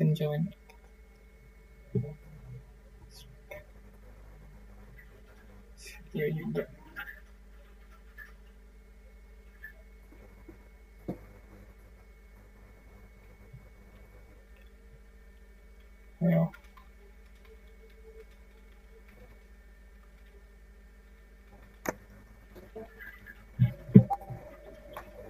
[0.00, 0.48] can join.
[6.16, 6.64] Ya juga.
[16.24, 16.48] Ayo.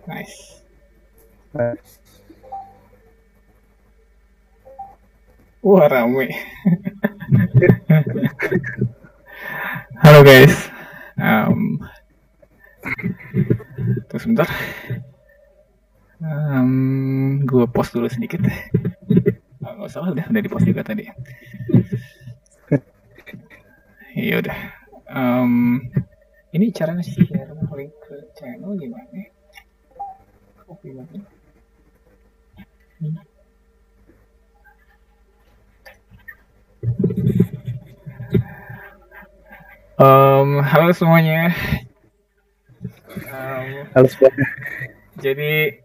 [0.06, 0.62] Nice.
[1.54, 1.89] Nice.
[5.70, 6.26] Wah rame.
[10.02, 10.66] Halo guys.
[11.14, 11.78] Um,
[14.10, 14.50] terus sebentar.
[16.18, 18.42] Um, gue post dulu sedikit.
[19.62, 21.06] Oh, nggak salah udah udah di post juga tadi.
[24.18, 24.58] Iya udah.
[25.06, 25.86] Um,
[26.50, 29.22] ini caranya share link ke channel gimana?
[30.66, 31.14] Oh, gimana?
[32.98, 33.22] Hmm.
[40.00, 41.52] Um, halo semuanya.
[43.20, 44.48] Um, Halo semuanya.
[45.20, 45.76] jadi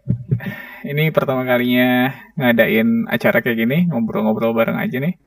[0.88, 5.20] ini pertama kalinya ngadain acara kayak gini, ngobrol-ngobrol bareng aja nih.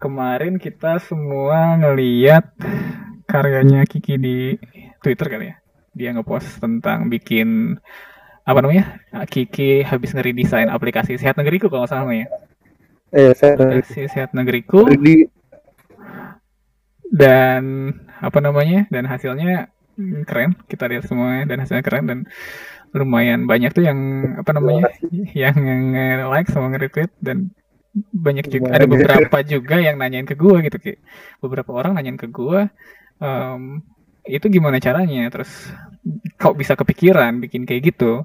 [0.00, 2.56] Kemarin kita semua ngeliat
[3.28, 4.56] karyanya Kiki di
[5.04, 5.56] Twitter kali ya.
[5.92, 7.76] Dia ngepost tentang bikin
[8.48, 9.04] apa namanya?
[9.28, 12.32] Kiki habis ngeredesain aplikasi Sehat Negeriku kalau nggak salah namanya.
[13.12, 15.28] Eh, saya dari, Aplikasi Sehat Negeriku di
[17.12, 17.92] dan
[18.24, 18.88] apa namanya?
[18.88, 19.68] Dan hasilnya
[20.00, 20.56] mm, keren.
[20.64, 22.18] Kita lihat semuanya dan hasilnya keren dan
[22.96, 23.98] lumayan banyak tuh yang
[24.40, 24.88] apa namanya?
[25.36, 27.52] yang nge-like sama nge-retweet dan
[27.92, 31.04] banyak juga ada beberapa juga yang nanyain ke gua gitu kayak
[31.44, 32.72] beberapa orang nanyain ke gua
[33.20, 33.84] em,
[34.24, 35.50] itu gimana caranya terus
[36.38, 38.22] kok bisa kepikiran bikin kayak gitu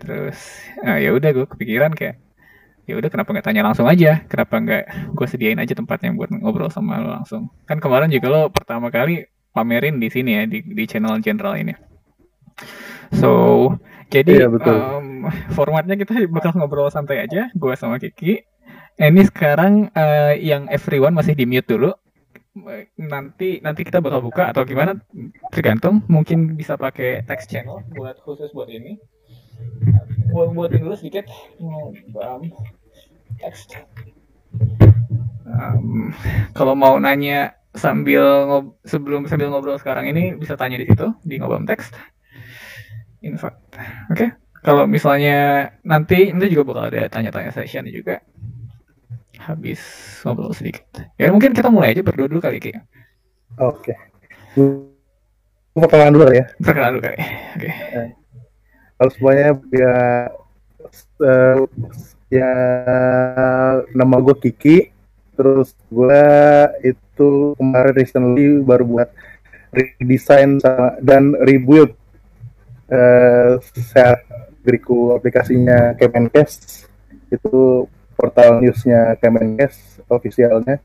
[0.00, 2.16] terus ah, ya udah gue kepikiran kayak
[2.90, 4.26] ya udah kenapa nggak tanya langsung aja?
[4.26, 4.84] Kenapa nggak
[5.14, 7.48] gue sediain aja tempatnya buat ngobrol sama lo langsung?
[7.70, 11.74] Kan kemarin juga lo pertama kali pamerin di sini ya di, di channel general ini.
[13.14, 13.30] So
[14.10, 14.74] jadi Iya, betul.
[14.74, 18.42] em, formatnya kita bakal ngobrol santai aja gue sama Kiki.
[19.00, 21.94] Ini sekarang eh, yang everyone masih di mute dulu.
[22.98, 24.98] Nanti nanti kita bakal buka atau gimana?
[25.54, 28.98] Tergantung mungkin bisa pakai text channel buat khusus buat ini.
[30.34, 31.30] Buat buatin dulu sedikit.
[31.62, 32.50] Um,
[35.50, 36.14] Um,
[36.54, 41.38] kalau mau nanya sambil ngob sebelum sambil ngobrol sekarang ini bisa tanya di situ di
[41.38, 41.94] ngobam text
[43.22, 43.58] invite
[44.10, 44.26] oke.
[44.60, 48.20] Kalau misalnya nanti nanti juga bakal ada tanya-tanya session juga.
[49.40, 49.80] Habis
[50.20, 50.84] ngobrol sedikit.
[51.16, 52.76] Ya mungkin kita mulai aja berdua dulu kali Ki.
[53.56, 53.96] Oke.
[54.52, 56.44] Gue perkenalan dulu ya.
[56.60, 57.18] perkenalan dulu kali.
[57.56, 57.70] Oke.
[59.00, 59.94] Halo semuanya, ya,
[61.24, 61.56] eh,
[62.30, 62.52] ya
[63.92, 64.78] nama gue Kiki.
[65.34, 66.24] Terus gue
[66.86, 69.10] itu kemarin recently baru buat
[69.74, 71.94] redesign sama- dan rebuild
[72.90, 74.26] eh Sehat
[74.66, 76.86] Griku aplikasinya Kemenkes.
[77.30, 77.86] Itu
[78.18, 80.82] portal newsnya Kemenkes officialnya.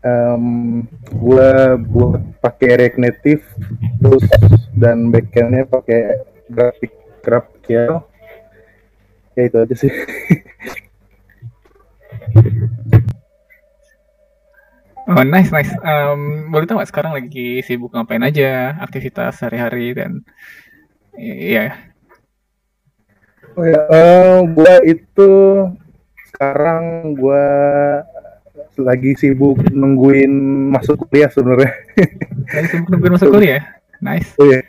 [0.00, 0.80] Em,
[1.12, 3.44] gue buat pakai React Native
[4.00, 4.24] terus
[4.72, 8.00] dan backendnya pakai grafik GraphQL
[9.40, 9.92] ya itu aja sih.
[15.10, 15.74] Oh nice nice.
[15.82, 20.22] Em, boleh tahu nggak sekarang lagi sibuk ngapain aja aktivitas sehari-hari dan
[21.18, 21.74] iya.
[23.58, 23.82] Oh ya
[24.46, 25.30] gue itu
[26.30, 27.46] sekarang gue
[28.78, 30.30] lagi sibuk nungguin
[30.70, 31.74] masuk kuliah sebenarnya.
[32.54, 33.66] Lagi sibuk nungguin masuk kuliah?
[34.00, 34.32] Nice.
[34.40, 34.64] Oh ya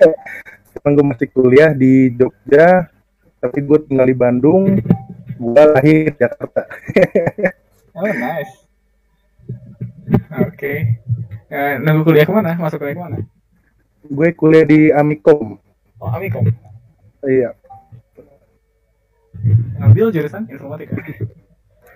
[0.74, 2.91] sekarang gue masih kuliah di Jogja
[3.42, 4.78] tapi gue tinggal di Bandung
[5.42, 6.62] gue lahir di Jakarta.
[7.92, 8.56] Oh nice.
[10.48, 10.96] Oke.
[11.52, 12.56] Eh, nunggu kuliah ke mana?
[12.56, 13.18] Masuk kuliah ke mana?
[14.08, 15.60] Gue kuliah di Amikom.
[16.00, 16.48] Oh Amikom.
[17.28, 17.52] Iya.
[19.76, 21.04] Ngambil jurusan informatika.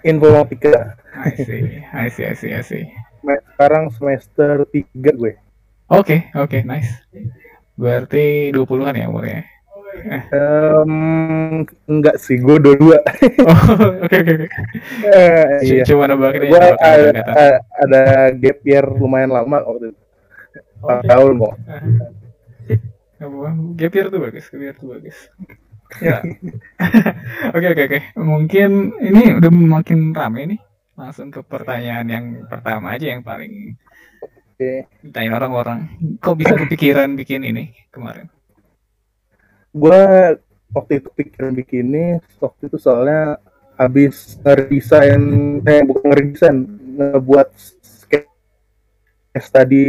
[0.03, 0.99] Informatika.
[1.15, 1.79] I see.
[1.95, 2.83] I see I see I see.
[3.23, 5.33] Sem- sekarang semester 3 gue.
[5.87, 6.91] Oke, oke, nice.
[7.79, 9.47] Berarti 20-an ya umurnya?
[10.03, 10.91] Em,
[11.87, 12.99] enggak sih gue dua-dua
[13.49, 14.47] Oh, oke, oke, oke.
[15.07, 15.83] Eh, iya.
[15.87, 17.31] Cuma nebak ini gue ya, ada, data.
[17.31, 17.47] ada,
[17.81, 18.01] ada
[18.35, 20.01] gap year lumayan lama waktu itu
[20.85, 21.53] Oh, 4 tahun kok
[23.15, 23.49] Gak apa-apa.
[23.79, 25.17] Gap year tuh bagus, gap year tuh bagus.
[26.03, 26.19] Ya.
[27.55, 27.99] Oke, oke, oke.
[28.19, 28.69] Mungkin
[28.99, 30.59] ini udah makin rame nih.
[30.99, 33.79] Langsung ke pertanyaan yang pertama aja yang paling
[34.55, 34.87] Oke.
[35.11, 38.31] Tanya orang-orang, kok bisa kepikiran bikin ini kemarin?
[39.75, 40.31] Gua
[40.71, 42.05] waktu itu pikiran bikin ini,
[42.39, 43.43] waktu itu soalnya
[43.75, 45.23] habis ngeredesain,
[45.67, 46.57] eh bukan ngeredesain,
[46.95, 47.51] ngebuat
[49.35, 49.87] case study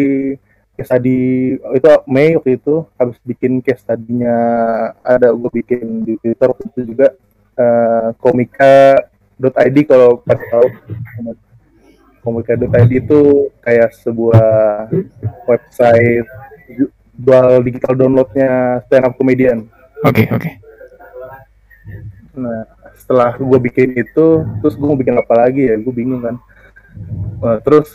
[0.74, 4.36] case study itu Mei waktu itu habis bikin case tadinya
[5.06, 7.08] ada gue bikin di Twitter waktu itu juga
[7.56, 10.66] uh, komika.id kalau pada tahu
[12.26, 14.90] komika.id itu kayak sebuah
[15.46, 16.26] website
[17.16, 19.72] jual digital downloadnya stand up comedian.
[20.04, 20.40] Oke okay, oke.
[20.42, 20.54] Okay.
[22.36, 24.26] Nah setelah gue bikin itu,
[24.60, 25.76] terus gue mau bikin apa lagi ya?
[25.78, 26.36] Gue bingung kan.
[27.38, 27.92] Nah, terus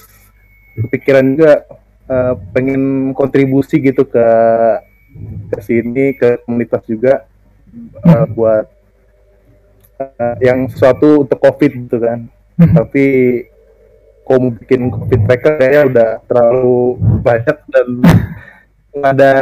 [0.77, 1.67] kepikiran juga
[2.07, 4.27] uh, pengen kontribusi gitu ke
[5.51, 7.27] ke sini ke komunitas juga
[8.07, 8.65] uh, buat
[9.99, 12.29] uh, yang sesuatu untuk covid gitu kan.
[12.55, 12.73] Hmm.
[12.77, 13.05] Tapi
[14.23, 16.79] kalau mau bikin covid tracker kayaknya udah terlalu
[17.19, 17.87] banyak dan
[18.99, 19.33] ada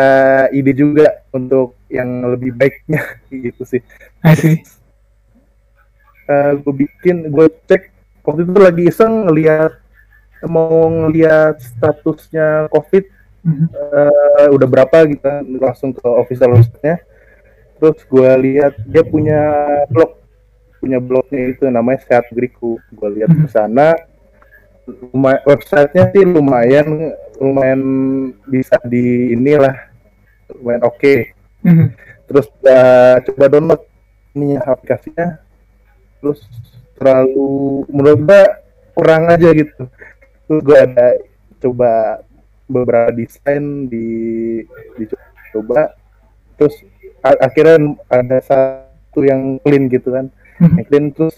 [0.53, 3.01] ide juga untuk yang lebih baiknya
[3.49, 3.81] gitu sih.
[4.21, 4.61] I see.
[6.29, 7.89] Uh, gue bikin, gue cek
[8.21, 9.73] waktu itu lagi iseng ngeliat
[10.45, 13.03] mau ngeliat statusnya COVID
[13.43, 13.67] mm-hmm.
[13.73, 17.01] uh, udah berapa gitu kan langsung ke official website-nya.
[17.81, 19.41] Terus gue lihat dia punya
[19.89, 20.21] blog,
[20.77, 22.77] punya blognya itu namanya Sehat Griku.
[22.93, 23.49] Gue lihat mm-hmm.
[23.49, 23.97] ke sana,
[25.49, 27.81] websitenya sih lumayan lumayan
[28.45, 29.75] bisa di inilah
[30.59, 31.19] lumayan oke okay.
[31.65, 31.87] mm-hmm.
[32.27, 33.81] terus uh, coba download
[34.35, 35.39] ini aplikasinya
[36.19, 36.43] terus
[36.99, 38.43] terlalu menurut gue
[38.93, 39.87] kurang aja gitu
[40.45, 41.07] terus gue ada
[41.63, 42.21] coba
[42.69, 44.07] beberapa desain di
[44.99, 45.95] dicoba
[46.59, 46.75] terus
[47.23, 50.75] akhirnya ada satu yang clean gitu kan mm-hmm.
[50.75, 51.37] yang clean terus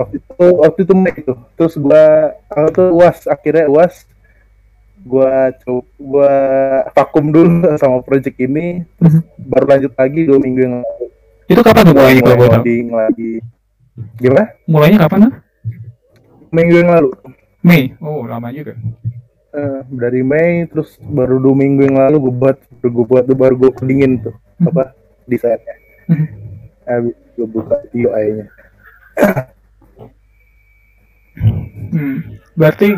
[0.00, 4.08] waktu itu waktu itu Mei itu terus gua kalau tuh uas akhirnya uas
[5.04, 6.34] gua coba gua
[6.92, 11.06] vakum dulu sama project ini terus baru lanjut lagi dua minggu yang lalu.
[11.50, 13.32] Itu kapan tuh mulainya kalau lagi lagi.
[14.16, 14.46] Gimana?
[14.70, 15.34] Mulainya kapan tuh?
[16.50, 17.10] Minggu yang lalu.
[17.60, 17.82] Mei.
[18.00, 18.74] Oh lama juga.
[19.50, 23.54] Uh, dari Mei terus baru dua minggu yang lalu gue buat baru gue buat baru
[23.58, 24.70] gue kedingin tuh hmm.
[24.70, 24.94] apa
[25.26, 25.76] desainnya.
[26.10, 26.26] Hmm.
[26.90, 28.50] habis gue buka UI-nya
[31.90, 32.38] Hmm.
[32.60, 32.92] Berarti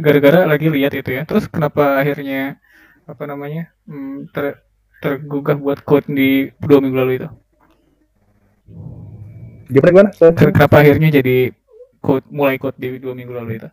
[0.00, 1.28] gara-gara lagi lihat itu ya.
[1.28, 2.56] Terus kenapa akhirnya
[3.04, 4.64] apa namanya hmm, ter,
[5.04, 7.28] tergugah buat code di dua minggu lalu itu?
[9.68, 10.10] Gimana gimana?
[10.32, 11.52] Kenapa akhirnya jadi
[12.00, 13.68] code mulai code di dua minggu lalu itu?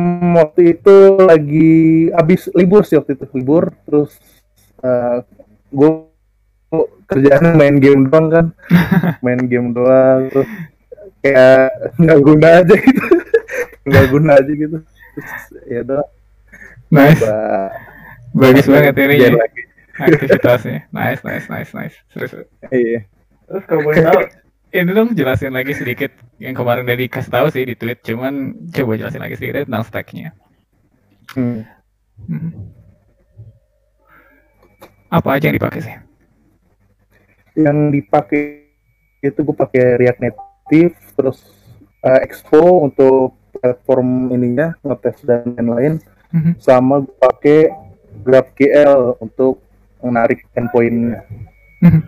[0.00, 1.72] Hmm, waktu itu lagi
[2.14, 4.14] habis libur sih waktu itu libur terus
[4.80, 5.26] uh, eh,
[5.74, 5.90] gue
[7.10, 8.46] kerjaan main game doang kan
[9.26, 10.48] main game doang terus
[11.18, 13.17] kayak nggak guna aja gitu
[13.88, 14.78] nggak guna aja gitu.
[15.16, 15.32] Terus
[15.66, 16.04] ya udah.
[16.88, 17.20] Nice.
[17.20, 17.36] Coba,
[18.32, 19.14] bagus banget ini.
[19.20, 19.30] Ya.
[19.34, 19.62] lagi.
[19.98, 20.78] aktivitasnya.
[20.94, 21.96] Nice nice nice nice.
[22.14, 22.46] Serius.
[22.70, 23.02] Iya.
[23.50, 24.20] Terus kalau boleh tahu?
[24.68, 28.04] Ini dong jelasin lagi sedikit yang kemarin dari kasih tahu sih di tweet.
[28.04, 30.36] Cuman coba jelasin lagi sedikit tentang stacknya.
[31.32, 31.64] Hmm.
[32.24, 32.52] hmm.
[35.08, 35.96] apa aja yang dipakai sih?
[37.56, 38.44] Yang dipakai
[39.24, 41.38] itu gue pakai React Native terus
[42.04, 45.94] uh, Expo untuk platform ininya ngetes dan lain-lain
[46.32, 46.54] mm-hmm.
[46.62, 47.68] sama pakai
[48.22, 49.62] GraphQL untuk
[50.02, 51.26] menarik endpointnya.
[51.82, 52.02] Mm-hmm.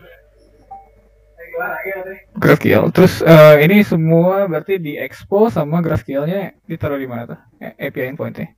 [2.40, 2.88] GraphQL.
[2.96, 7.40] Terus uh, ini semua berarti di Expo sama GraphQL-nya ditaruh di mana tuh?
[7.60, 8.56] API endpointnya?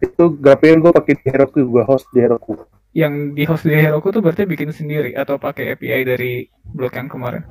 [0.00, 2.56] Itu GraphQL gue pakai di Heroku gue host di Heroku.
[2.96, 7.12] Yang di host di Heroku tuh berarti bikin sendiri atau pakai API dari blog yang
[7.12, 7.44] kemarin?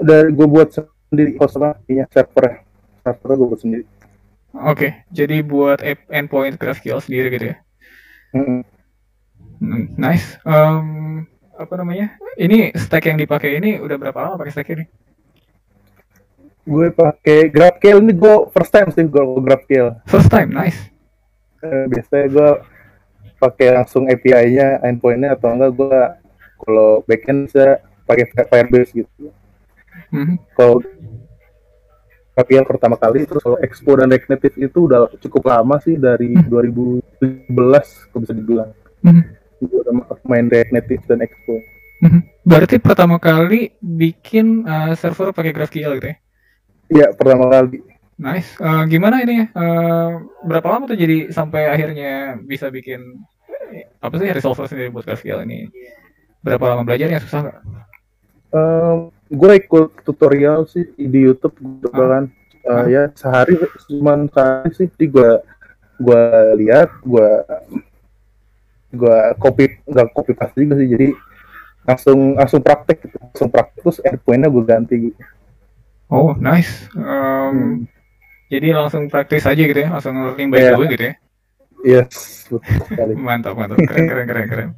[0.00, 0.72] Udah gue buat
[1.12, 2.67] sendiri host apa ya server
[3.16, 3.84] server gue buat sendiri.
[4.58, 7.56] Oke okay, jadi buat endpoint GraphQL sendiri gitu ya?
[8.34, 8.44] Mm
[9.60, 9.82] -hmm.
[9.96, 10.36] nice.
[10.44, 11.24] Um,
[11.58, 12.14] apa namanya?
[12.38, 14.84] Ini stack yang dipakai ini udah berapa lama pakai stack ini?
[16.68, 17.98] Gue pakai GraphQL.
[18.04, 20.04] Ini gue first time sih gue GraphQL.
[20.06, 20.78] First time nice.
[21.58, 22.50] Uh, biasanya gue
[23.38, 26.00] pakai langsung API-nya endpoint-nya atau enggak gue
[26.58, 29.30] kalau backend bisa pakai Firebase gitu.
[30.08, 30.40] Hmm.
[30.56, 30.80] kalau
[32.38, 35.98] tapi yang pertama kali terus kalau Expo dan React Native itu udah cukup lama sih
[35.98, 36.46] dari hmm.
[36.46, 37.50] 2017
[38.14, 38.70] kalau bisa dibilang
[39.02, 39.22] hmm.
[39.58, 41.58] gue udah main React Native dan Expo
[42.06, 42.46] hmm.
[42.46, 46.16] berarti pertama kali bikin uh, server pakai GraphQL gitu ya
[46.94, 47.82] iya pertama kali
[48.22, 53.02] nice uh, gimana ini uh, berapa lama tuh jadi sampai akhirnya bisa bikin
[53.98, 55.66] apa sih resolver sendiri buat GraphQL ini
[56.38, 57.58] berapa lama belajarnya susah nggak?
[58.54, 62.08] Um, gue ikut tutorial sih di YouTube gitu ah.
[62.18, 62.24] kan.
[62.68, 63.56] Uh, ya sehari
[63.88, 64.88] cuma sehari sih.
[64.92, 65.40] Di gue
[65.98, 66.24] gue
[66.64, 67.30] lihat gue
[68.88, 70.88] gue copy nggak copy paste juga sih.
[70.88, 71.08] Jadi
[71.84, 73.16] langsung langsung praktek gitu.
[73.20, 75.22] Langsung praktek terus endpointnya gue ganti gitu.
[76.08, 76.88] Oh nice.
[76.96, 77.74] Um, hmm.
[78.48, 79.92] jadi langsung praktis aja gitu ya?
[79.92, 80.88] Langsung learning by yeah.
[80.88, 81.14] gitu ya?
[81.84, 83.12] Yes betul sekali.
[83.28, 83.76] Mantap mantap.
[83.84, 84.70] Keren keren keren keren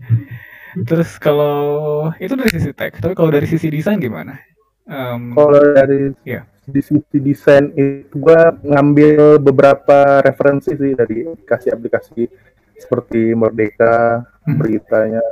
[0.89, 4.39] terus kalau itu dari sisi tech tapi kalau dari sisi desain gimana
[4.87, 12.31] um, kalau dari ya di sisi desain itu gue ngambil beberapa referensi sih dari aplikasi-aplikasi
[12.79, 14.57] seperti Merdeka hmm.
[14.57, 15.23] beritanya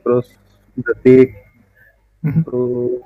[0.00, 0.32] terus
[0.74, 1.36] detik
[2.24, 2.42] hmm.
[2.48, 3.04] terus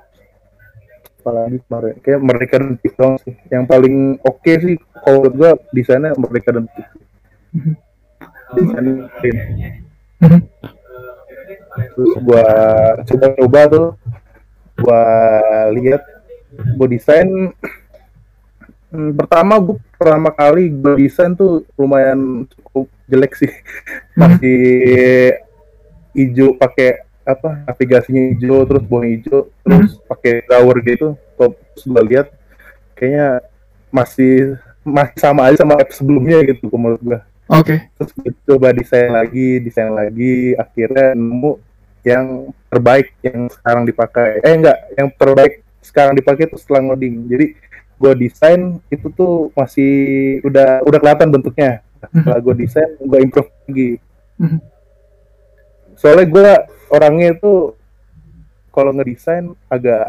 [1.19, 5.35] apalagi kemarin kayak Merdeka dan detik dong sih yang paling oke okay sih kalau menurut
[5.35, 6.87] gue desainnya Merdeka dan detik
[7.51, 7.75] hmm.
[8.55, 8.85] desain
[10.23, 10.41] hmm.
[11.75, 12.45] Terus gue
[13.11, 13.87] coba-coba tuh.
[14.75, 15.05] Gue
[15.79, 16.03] lihat
[16.55, 17.27] gue desain.
[18.91, 23.51] Hmm, pertama gue pertama kali gue desain tuh lumayan cukup jelek sih.
[24.19, 24.59] Masih
[26.15, 30.07] hijau pakai apa navigasinya hijau terus bawah hijau terus hmm.
[30.07, 31.07] pakai drawer gitu.
[31.35, 32.27] Terus gue lihat
[32.95, 33.43] kayaknya
[33.91, 34.55] masih
[34.85, 37.65] masih sama aja sama app sebelumnya gitu menurut gue oke.
[37.65, 37.79] Okay.
[37.97, 38.11] terus
[38.45, 41.51] coba desain lagi desain lagi akhirnya nemu
[42.05, 44.41] yang terbaik yang sekarang dipakai.
[44.45, 47.25] Eh enggak yang terbaik sekarang dipakai itu setelah ngoding.
[47.29, 47.45] Jadi
[47.95, 49.93] gue desain itu tuh masih
[50.45, 51.81] udah udah kelihatan bentuknya.
[52.05, 53.91] Setelah gue desain gue improve lagi.
[54.35, 54.59] Mhm.
[55.95, 56.49] soalnya gue
[56.91, 57.71] orangnya itu
[58.75, 60.03] kalau ngedesain agak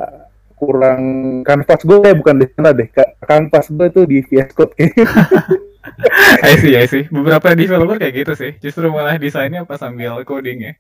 [0.59, 1.03] kurang
[1.47, 2.89] kanvas gue kayak bukan di sana deh
[3.23, 4.75] kanvas gue itu di VS Code
[6.43, 7.05] I see, I see.
[7.09, 8.53] Beberapa developer kayak gitu sih.
[8.61, 10.73] Justru malah desainnya pas sambil coding ya.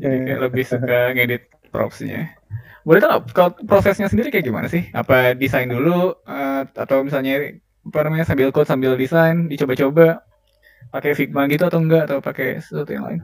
[0.00, 0.44] Jadi kayak iya.
[0.44, 2.32] lebih suka ngedit propsnya.
[2.80, 4.88] Boleh tau kalau prosesnya sendiri kayak gimana sih?
[4.96, 10.24] Apa desain dulu uh, atau misalnya apa namanya sambil code sambil desain dicoba-coba
[10.88, 13.20] pakai Figma gitu atau enggak atau pakai sesuatu yang lain?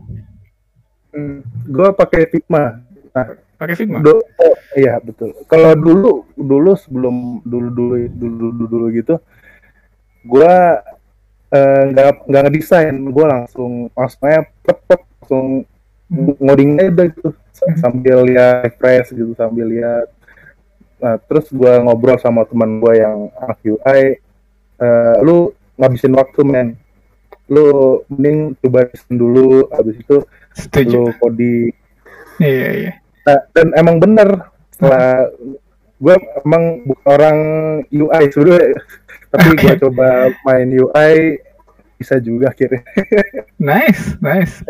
[1.17, 2.85] Hmm, gue pakai Figma.
[3.17, 4.05] Nah, pakai Figma?
[4.05, 5.33] Do, oh, iya betul.
[5.49, 9.15] Kalau dulu dulu sebelum dulu dulu dulu dulu, dulu gitu,
[10.29, 10.96] gue eh,
[11.53, 15.63] nggak uh, nggak ngedesain, gue langsung langsungnya pep, pep langsung
[16.43, 17.31] ngoding aja gitu.
[17.57, 17.73] Hmm.
[17.81, 20.13] sambil lihat refresh gitu sambil lihat
[21.01, 24.21] nah terus gue ngobrol sama teman gue yang anak UI
[24.81, 26.69] uh, lu ngabisin waktu men.
[27.47, 30.25] Lu mending coba desain dulu habis itu
[30.57, 30.89] Setuju.
[30.89, 31.71] lu coding.
[32.41, 32.93] Iya iya
[33.27, 34.29] nah, dan emang bener
[34.71, 35.57] setelah hmm.
[35.97, 36.65] gue emang
[37.09, 37.39] orang
[37.89, 38.79] UI sebenarnya
[39.37, 39.77] tapi okay.
[39.77, 41.39] gue coba main UI
[41.97, 42.85] bisa juga akhirnya
[43.61, 44.65] nice nice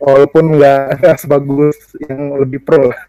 [0.00, 1.76] walaupun nggak sebagus
[2.08, 3.00] yang lebih pro lah.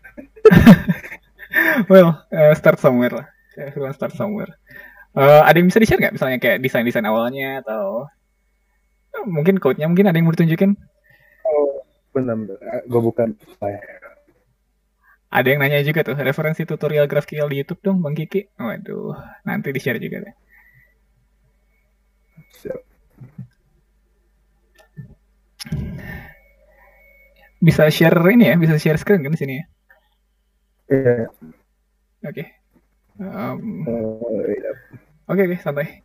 [1.92, 3.28] well, uh, start somewhere lah.
[3.56, 4.52] Everyone start somewhere.
[5.16, 6.16] Uh, ada yang bisa di-share nggak?
[6.20, 8.08] Misalnya kayak desain-desain awalnya atau
[9.28, 10.72] mungkin code-nya mungkin ada yang mau ditunjukin?
[11.48, 11.84] Oh,
[12.16, 12.88] benar-benar.
[12.88, 13.36] Gue bukan
[15.32, 18.52] Ada yang nanya juga tuh, referensi tutorial GraphQL di YouTube dong, Bang Kiki.
[18.60, 19.16] Waduh,
[19.48, 20.36] nanti di-share juga deh.
[22.62, 22.92] Siap
[27.62, 29.66] bisa share ini ya, bisa share screen kan di sini ya?
[30.92, 31.26] Iya.
[32.26, 32.44] Oke.
[33.22, 34.72] Um, oh, iya.
[35.30, 36.02] Oke, oke, santai.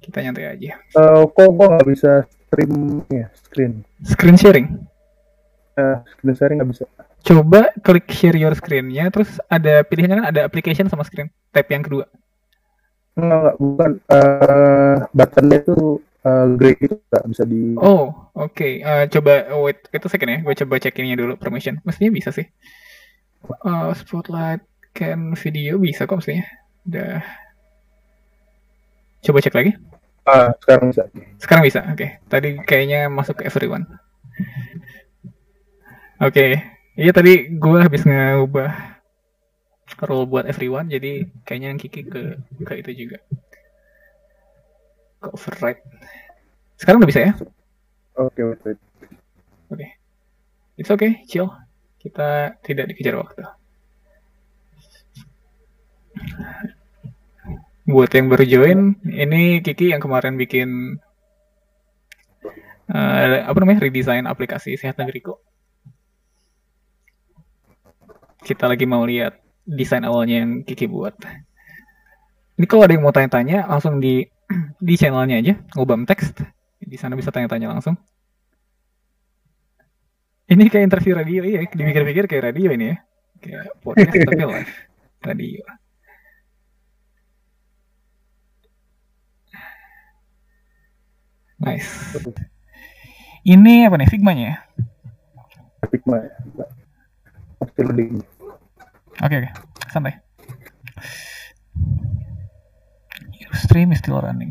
[0.00, 0.80] Kita nyantai aja.
[0.96, 3.84] Uh, kok kok nggak bisa stream ya, screen?
[4.02, 4.66] Screen sharing?
[5.76, 6.84] Uh, screen sharing nggak bisa.
[7.22, 11.30] Coba klik share your screen-nya, terus ada pilihannya kan ada application sama screen.
[11.54, 12.10] Tab yang kedua.
[13.14, 13.92] Enggak, bukan.
[14.10, 18.82] Uh, buttonnya itu uh, grey itu nggak bisa di oh oke okay.
[18.82, 22.30] uh, eh, coba wait itu second ya gue coba cek ininya dulu permission mestinya bisa
[22.30, 22.46] sih
[23.66, 24.62] uh, spotlight
[24.94, 26.46] can video bisa kok mestinya
[26.86, 27.22] udah
[29.22, 29.72] coba cek lagi
[30.22, 31.02] ah sekarang bisa
[31.42, 32.10] sekarang bisa oke okay.
[32.30, 33.86] tadi kayaknya masuk ke everyone
[36.22, 36.62] oke okay.
[36.96, 38.70] Iya tadi gue habis ngubah
[40.02, 43.18] role buat everyone jadi kayaknya yang Kiki ke ke itu juga
[45.22, 45.80] ke override.
[46.74, 47.32] Sekarang udah bisa ya?
[48.18, 48.58] Oke, okay, oke.
[48.58, 48.74] Okay.
[48.74, 48.78] Oke.
[49.78, 49.90] Okay.
[50.76, 51.48] It's okay, chill.
[52.02, 53.46] Kita tidak dikejar waktu.
[57.86, 60.98] Buat yang baru join, ini Kiki yang kemarin bikin
[62.90, 65.38] uh, apa namanya redesign aplikasi Sehat Negeriku.
[68.42, 71.14] Kita lagi mau lihat desain awalnya yang Kiki buat.
[72.58, 74.26] Ini kalau ada yang mau tanya-tanya, langsung di
[74.86, 76.34] di channelnya aja ngobam teks
[76.82, 77.96] di sana bisa tanya-tanya langsung
[80.50, 82.96] ini kayak interview radio iya dipikir-pikir kayak radio ini ya
[83.40, 84.74] kayak podcast tapi live
[85.24, 85.64] radio
[91.62, 92.18] Nice.
[93.46, 94.56] Ini apa nih Figma-nya ya?
[95.94, 96.34] Figma ya.
[97.62, 98.18] Masih loading.
[99.22, 99.50] Oke oke,
[99.94, 100.18] santai.
[103.38, 104.50] Your stream is still running.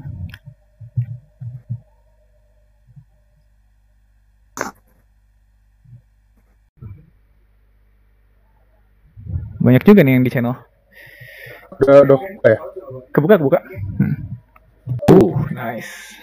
[9.59, 10.55] Banyak juga nih yang di channel.
[11.83, 12.59] Udah, udah, eh.
[13.11, 13.59] Kebuka, kebuka.
[13.99, 14.15] Hmm.
[15.11, 16.15] Uh, nice.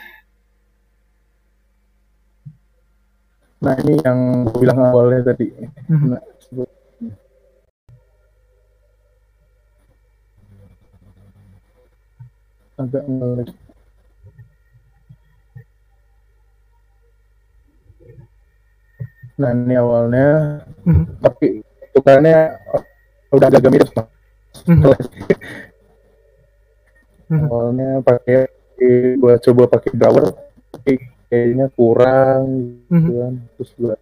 [3.58, 5.50] Nah ini yang gue bilang awalnya tadi.
[5.90, 6.16] Mhm.
[6.16, 6.22] Nah,
[12.78, 13.48] agak ngelag.
[19.38, 20.28] Nah ini awalnya,
[20.82, 21.04] Mhm.
[21.22, 21.62] tapi
[21.94, 23.90] udah agak mirip.
[24.66, 24.90] Mhm.
[27.28, 27.46] Mhm.
[27.52, 28.48] awalnya pakai
[29.20, 30.32] gua coba pakai drawer
[30.72, 30.96] tapi
[31.28, 32.42] kayaknya kurang
[32.88, 33.20] gitu Mhm.
[33.20, 33.94] kan terus gua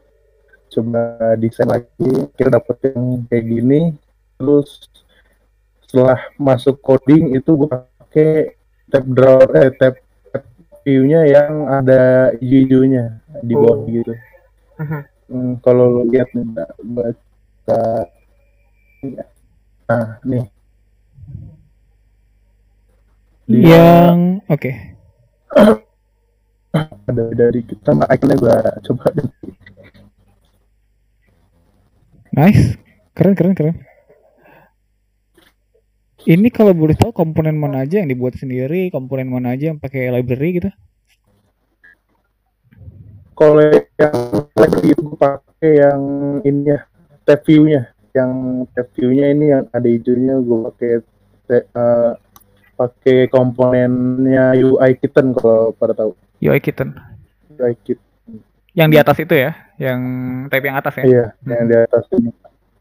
[0.71, 1.03] coba
[1.37, 3.81] desain lagi kira dapet yang kayak gini
[4.39, 4.87] terus
[5.85, 8.56] setelah masuk coding itu gua pakai
[8.87, 9.95] tab drawer eh tab,
[10.31, 10.43] tab
[10.83, 13.05] view-nya yang ada hijau-hijaunya
[13.43, 13.89] di bawah Oh.
[13.89, 14.13] gitu
[14.77, 15.01] Mhm.
[15.27, 17.81] Hmm, kalau lo lihat nih Mbak, baca
[19.87, 20.45] nah nih
[23.47, 24.19] Dia- Yang
[24.51, 24.73] oke.
[27.07, 29.29] ada dari kita ikonnya gua coba deh.
[32.33, 32.75] Nice.
[33.15, 33.77] Keren keren keren.
[36.27, 40.11] Ini kalau boleh tahu komponen mana aja yang dibuat sendiri, komponen mana aja yang pakai
[40.11, 40.71] library gitu?
[43.37, 43.69] kalau
[44.01, 44.17] yang
[44.57, 46.01] lagi itu pakai yang
[46.41, 46.81] ini ya
[47.29, 50.93] tab view-nya yang tab view-nya ini yang ada hijaunya gue pakai
[51.53, 52.13] eh,
[52.81, 56.97] pakai komponennya UI Kitten kalau pada tahu UI Kitten.
[57.61, 58.01] UI Kit
[58.77, 60.01] Yang di atas itu ya, yang
[60.53, 61.05] tab yang atas ya.
[61.05, 62.31] iya yang di atas ini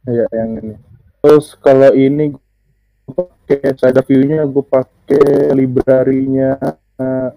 [0.08, 0.76] iya yang ini
[1.20, 2.32] terus kalau ini
[3.08, 6.58] pakai side view-nya gue pakai library-nya
[6.96, 7.30] eh,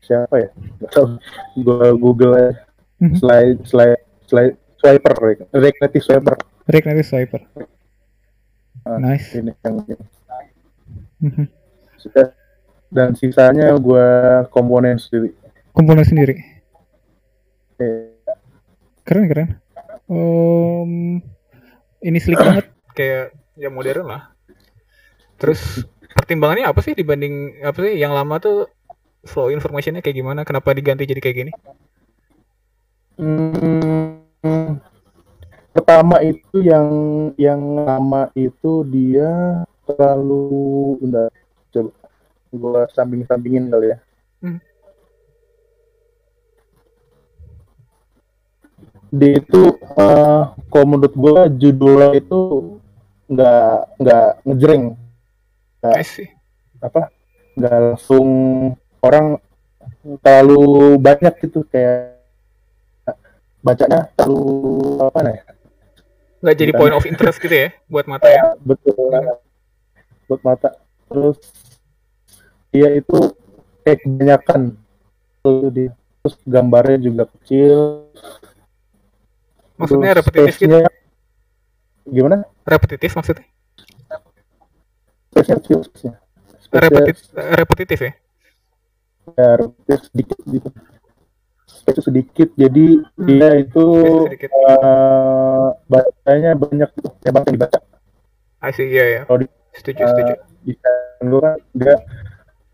[0.00, 1.06] siapa ya nggak tahu
[1.56, 2.52] gue google aja
[2.96, 3.16] Mhm.
[3.20, 5.12] slide slide slide swiper
[5.52, 7.40] React Native swiper React Native Swiper.
[8.82, 9.34] Ah, Nice.
[9.34, 9.94] ini yang ini.
[11.20, 11.44] Mhm.
[11.96, 12.32] Sudah.
[12.86, 14.06] dan sisanya gua
[14.48, 15.34] komponen sendiri
[15.70, 16.38] Komponen sendiri.
[17.76, 18.14] Eh,
[19.02, 19.48] Keren keren.
[20.06, 21.20] Em,
[22.00, 22.70] ini slick banget.
[22.90, 24.22] Kayak ya modern lah.
[25.40, 25.60] Terus
[26.16, 28.56] pertimbangannya apa sih dibanding apa sih yang lama tuh
[29.30, 30.40] flow informationnya kayak gimana?
[30.48, 31.52] Kenapa diganti jadi kayak gini?
[33.18, 34.80] hmm,
[35.74, 36.88] pertama itu yang
[37.36, 41.28] yang lama itu dia terlalu bentar
[41.72, 41.90] coba
[42.56, 43.98] gua samping sampingin kali ya
[44.44, 44.60] Hmm.
[49.10, 52.40] dia itu eh, kalau menurut gua judulnya itu
[53.32, 53.70] nggak
[54.02, 54.84] nggak ngejreng
[56.04, 56.28] See.
[56.82, 57.08] apa
[57.56, 58.28] nggak langsung
[59.00, 59.40] orang
[60.20, 62.20] terlalu banyak gitu kayak
[63.64, 65.38] bacanya terlalu apa nih
[66.36, 68.54] Nggak jadi point of interest gitu ya buat mata ya?
[68.60, 68.94] betul
[70.26, 70.76] buat mata
[71.08, 71.38] terus
[72.70, 73.18] dia itu
[73.82, 78.04] kayak kebanyakan itu dia terus gambarnya juga kecil
[79.76, 80.76] Maksudnya repetitif gitu?
[82.06, 83.44] gimana Repetitif maksudnya?
[85.40, 86.12] Space-nya.
[86.58, 88.12] Space-nya Repetitif, repetitif ya?
[89.28, 90.68] ya, repetitif sedikit gitu
[91.66, 93.26] space sedikit jadi Hmm.
[93.26, 93.84] dia itu
[94.30, 94.50] sedikit.
[94.50, 97.78] eh, bacanya banyak tuh ya banyak dibaca
[98.62, 99.20] I see, iya ya.
[99.26, 100.34] Kalau di- Setuju, eh, setuju.
[100.64, 101.94] bisa gue kan dia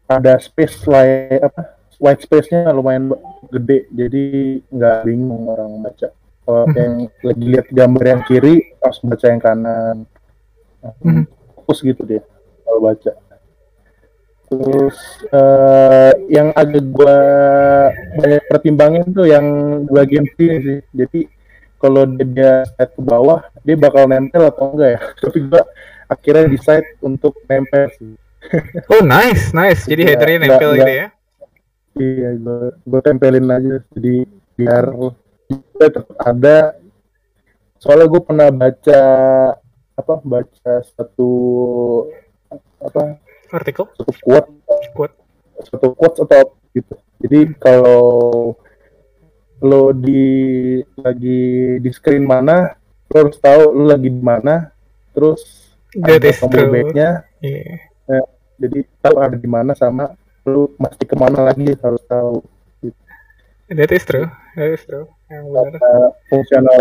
[0.06, 1.62] ada space like apa
[1.98, 3.10] white space-nya lumayan
[3.48, 4.24] gede jadi
[4.68, 6.08] nggak bingung orang baca
[6.42, 6.76] kalau Mhm.
[6.76, 9.96] yang lagi lihat gambar yang kiri pas baca yang kanan
[11.00, 11.24] Mhm.
[11.56, 12.22] fokus gitu dia
[12.72, 13.12] kalau baca.
[14.48, 14.96] Terus
[15.28, 17.16] eh, yang agak gua
[18.16, 19.44] banyak pertimbangin tuh yang
[19.92, 20.80] bagian sini sih.
[20.96, 21.20] Jadi
[21.76, 25.00] kalau dia, slide ke bawah dia bakal nempel atau enggak ya?
[25.28, 25.62] Tapi gua
[26.08, 28.16] akhirnya decide untuk nempel sih.
[28.88, 29.84] Oh nice, nice.
[29.84, 31.08] Jadi headernya nggak- nempel gitu ya?
[31.92, 33.76] iya gua gua tempelin aja.
[33.92, 34.24] Jadi
[34.56, 34.84] biar
[35.48, 36.76] dia tetap ada.
[37.82, 39.02] Soalnya gue pernah baca
[39.98, 41.30] apa baca satu
[42.82, 43.02] apa
[43.52, 43.84] Artikel?
[43.94, 44.48] satu quote
[44.92, 45.14] Quote.
[45.62, 46.42] satu quotes atau
[46.72, 48.02] gitu jadi kalau
[49.62, 50.24] lo di
[50.98, 51.40] lagi
[51.78, 52.74] di screen mana
[53.06, 54.72] lo harus tahu lo lagi di mana
[55.14, 57.78] terus That ada tombol backnya Iya.
[58.58, 62.42] jadi tahu ada di mana sama lo mesti ke mana lagi harus tahu
[63.72, 64.28] That is true.
[64.52, 65.08] That is true.
[65.32, 65.80] Yang benar.
[65.80, 65.96] Ada
[66.28, 66.78] fungsional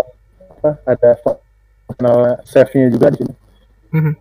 [0.60, 0.70] apa?
[0.84, 3.34] Ada fungsional save-nya juga di sini.
[3.96, 4.12] Mhm.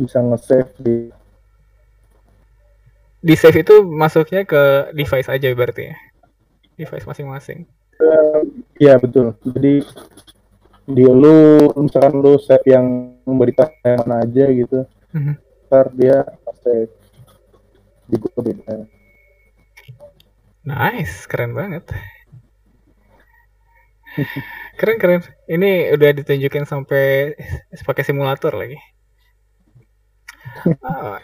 [0.00, 0.96] Bisa nge-save di
[3.20, 5.96] Di save itu masuknya ke device aja berarti ya.
[6.80, 7.68] Device masing-masing.
[8.80, 9.36] Iya betul.
[9.44, 9.84] Jadi
[10.88, 15.34] di lu misalkan lu save yang berita yang mana aja gitu, Mhm.
[15.68, 16.24] ntar dia
[16.64, 16.88] save
[18.08, 18.88] di gua beda.
[20.64, 21.84] Nice, keren banget.
[24.80, 25.22] Keren keren.
[25.46, 27.36] Ini udah ditunjukin sampai
[27.84, 28.80] pakai simulator lagi.
[30.82, 31.18] Ah,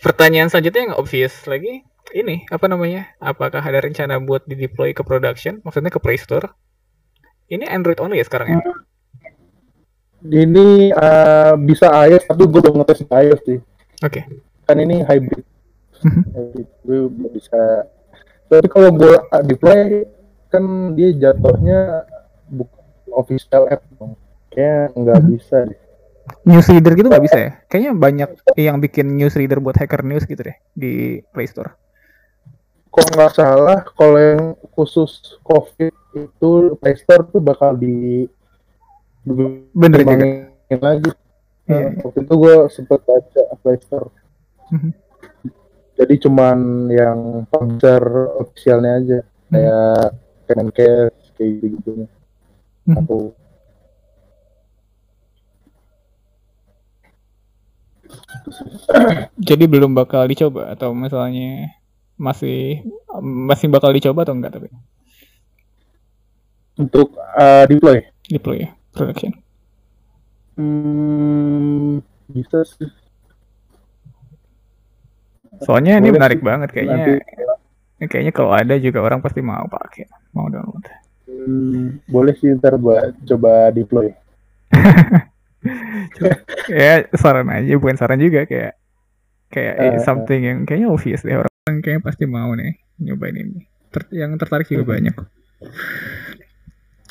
[0.00, 3.10] pertanyaan selanjutnya yang obvious lagi, ini apa namanya?
[3.18, 5.58] Apakah ada rencana buat di deploy ke production?
[5.64, 6.46] Maksudnya ke Play Store?
[7.48, 8.58] Ini Android only ya sekarang ya?
[10.22, 13.58] Ini eh, bisa iOS tapi gue belum ngetes iOS sih.
[14.00, 14.22] Oke.
[14.64, 15.42] Kan ini hybrid.
[16.02, 16.22] Mhm.
[16.30, 16.68] hybrid.
[16.86, 17.60] Gue belum bisa.
[18.46, 20.06] Tapi kalau gue deploy
[20.46, 20.62] kan
[20.94, 22.06] dia jatuhnya
[22.46, 24.14] bukan official app dong.
[24.54, 25.28] Kayaknya nggak Mhm.
[25.34, 25.81] bisa deh.
[26.42, 27.50] Newsreader gitu nggak bisa ya?
[27.66, 30.92] Kayaknya banyak yang bikin newsreader buat hacker news gitu deh di
[31.30, 31.74] Play Store.
[32.88, 38.26] Kok nggak salah kalau yang khusus COVID itu Play Store tuh bakal di
[39.24, 40.14] Bener juga.
[40.18, 41.10] dikembangin lagi.
[41.62, 42.02] Iya, Nah, iya.
[42.02, 44.08] waktu itu gue sempet baca Play Store.
[44.68, 44.90] Mhm.
[45.92, 46.58] Jadi cuman
[46.88, 48.02] yang publisher
[48.36, 49.52] officialnya aja Hmm.
[49.52, 50.00] kayak
[50.42, 51.90] Kemenkes kayak gitu gitu.
[52.84, 52.96] Mhm.
[52.98, 53.16] Aku
[59.48, 61.72] Jadi belum bakal dicoba atau misalnya
[62.16, 62.84] masih
[63.22, 64.68] masih bakal dicoba atau enggak tapi
[66.76, 67.98] untuk uh, deploy
[68.28, 69.32] deploy ya production.
[70.56, 72.00] hmm,
[72.32, 72.88] bisa sih.
[75.64, 76.48] Soalnya ini Boleh menarik sih.
[76.48, 76.96] banget kayaknya.
[76.96, 77.12] Nanti
[78.00, 80.84] Ini Kayaknya kalau ada juga orang pasti mau pakai, mau download.
[81.28, 84.08] hmm, boleh sih ntar buat coba deploy.
[86.70, 88.74] ya saran aja, bukan saran juga kayak
[89.52, 92.72] kayak Eh, something yang kayaknya obvious deh orang kayaknya pasti mau nih
[93.02, 93.60] nyobain ini.
[93.92, 94.92] Ter- yang tertarik juga Hmm.
[94.98, 95.16] banyak.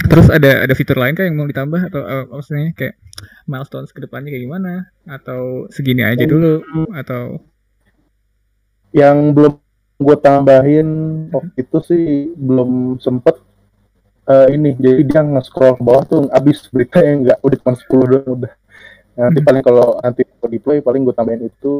[0.02, 2.96] Terus ada ada fitur lain kah yang mau ditambah atau eh, maksudnya kayak
[3.46, 4.72] milestones ke depannya kayak gimana?
[5.06, 6.66] Atau segini aja dulu
[6.98, 7.40] atau
[8.92, 9.54] Yang belum
[10.02, 10.88] gue tambahin
[11.30, 13.31] waktu itu sih belum sempet
[14.32, 14.72] eh, ini.
[14.74, 18.54] Jadi dia nge-scroll ke bawah tuh abis berita yang enggak udah cuma 10 doang udah.
[19.12, 19.46] Nanti Mhm.
[19.46, 21.74] paling kalau nanti gue deploy paling gue tambahin itu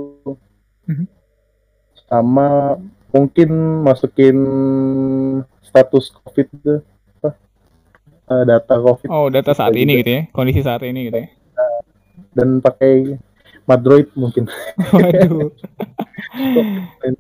[0.86, 1.06] Mhm.
[2.06, 2.76] sama
[3.10, 3.50] mungkin
[3.82, 4.38] masukin
[5.62, 6.74] status COVID itu
[7.18, 7.30] apa
[8.30, 11.28] eh, data COVID oh data saat ini gitu ya, kondisi saat ini gitu ya.
[12.32, 13.20] dan pakai
[13.64, 14.48] Madroid mungkin.
[14.96, 15.52] Waduh.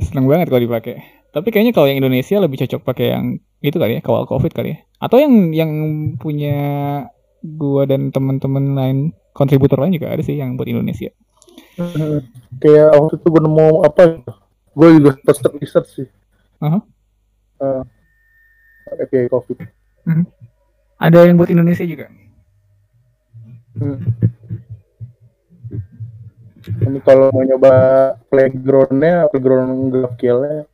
[0.00, 1.21] Seneng banget kalau dipakai.
[1.32, 3.24] Tapi kayaknya kalau yang Indonesia lebih cocok pakai yang
[3.64, 4.78] itu kali ya, kawal COVID kali ya.
[5.00, 5.72] Atau yang yang
[6.20, 6.58] punya
[7.42, 8.98] gua dan teman-teman lain
[9.32, 11.08] kontributor lain juga ada sih yang buat Indonesia.
[12.60, 14.32] Kayak waktu itu gue nemu apa gitu.
[14.72, 16.08] Gue juga sempat riset sih.
[16.60, 16.80] Aha.
[17.60, 17.82] Eh,
[19.00, 19.58] API COVID.
[21.00, 22.12] Ada yang buat Indonesia juga.
[23.72, 23.98] Hmm.
[26.62, 27.74] Ini kalau mau nyoba
[28.30, 30.68] playgroundnya, playground GraphQL-nya,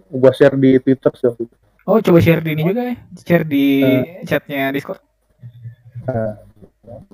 [0.00, 1.48] uh, gue share di Twitter sih.
[1.84, 2.94] Oh, coba share di ini juga ya.
[3.18, 4.22] Share di Eh.
[4.22, 5.00] chatnya Discord.
[6.04, 6.36] Nah,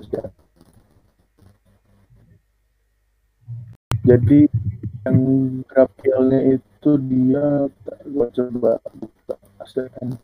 [0.03, 0.31] share.
[4.05, 4.45] Jadi
[5.05, 5.19] yang
[5.65, 7.71] GraphQL-nya itu dia,
[8.05, 10.19] gue coba buka hasilnya.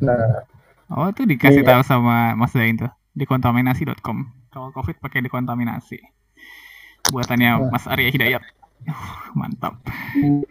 [0.00, 0.44] Nah,
[0.90, 1.70] Oh, itu dikasih Iya.
[1.78, 4.26] tahu sama Mas Zain tuh di kontaminasi.com.
[4.50, 6.02] Kalau COVID pakai dekontaminasi.
[7.14, 7.70] Buatannya Wah.
[7.70, 8.42] Mas Arya Hidayat.
[8.82, 8.94] Uh,
[9.38, 9.78] mantap.
[10.18, 10.42] Hmm.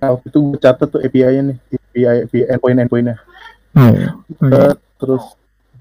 [0.00, 3.16] Nah, waktu itu gue catat tuh API-nya nih, API, API endpoint endpointnya.
[3.76, 3.92] Oh.
[5.00, 5.24] Terus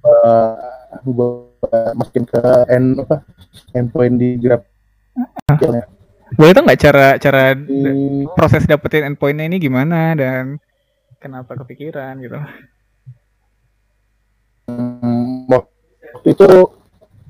[0.04, 1.30] uh, gue
[1.96, 3.24] masukin ke end apa
[3.72, 4.64] endpoint di Grab.
[6.34, 10.58] Boleh tau nggak cara cara Di, proses dapetin endpointnya ini gimana dan
[11.24, 12.36] kenapa kepikiran gitu?
[14.68, 16.48] hmm, waktu itu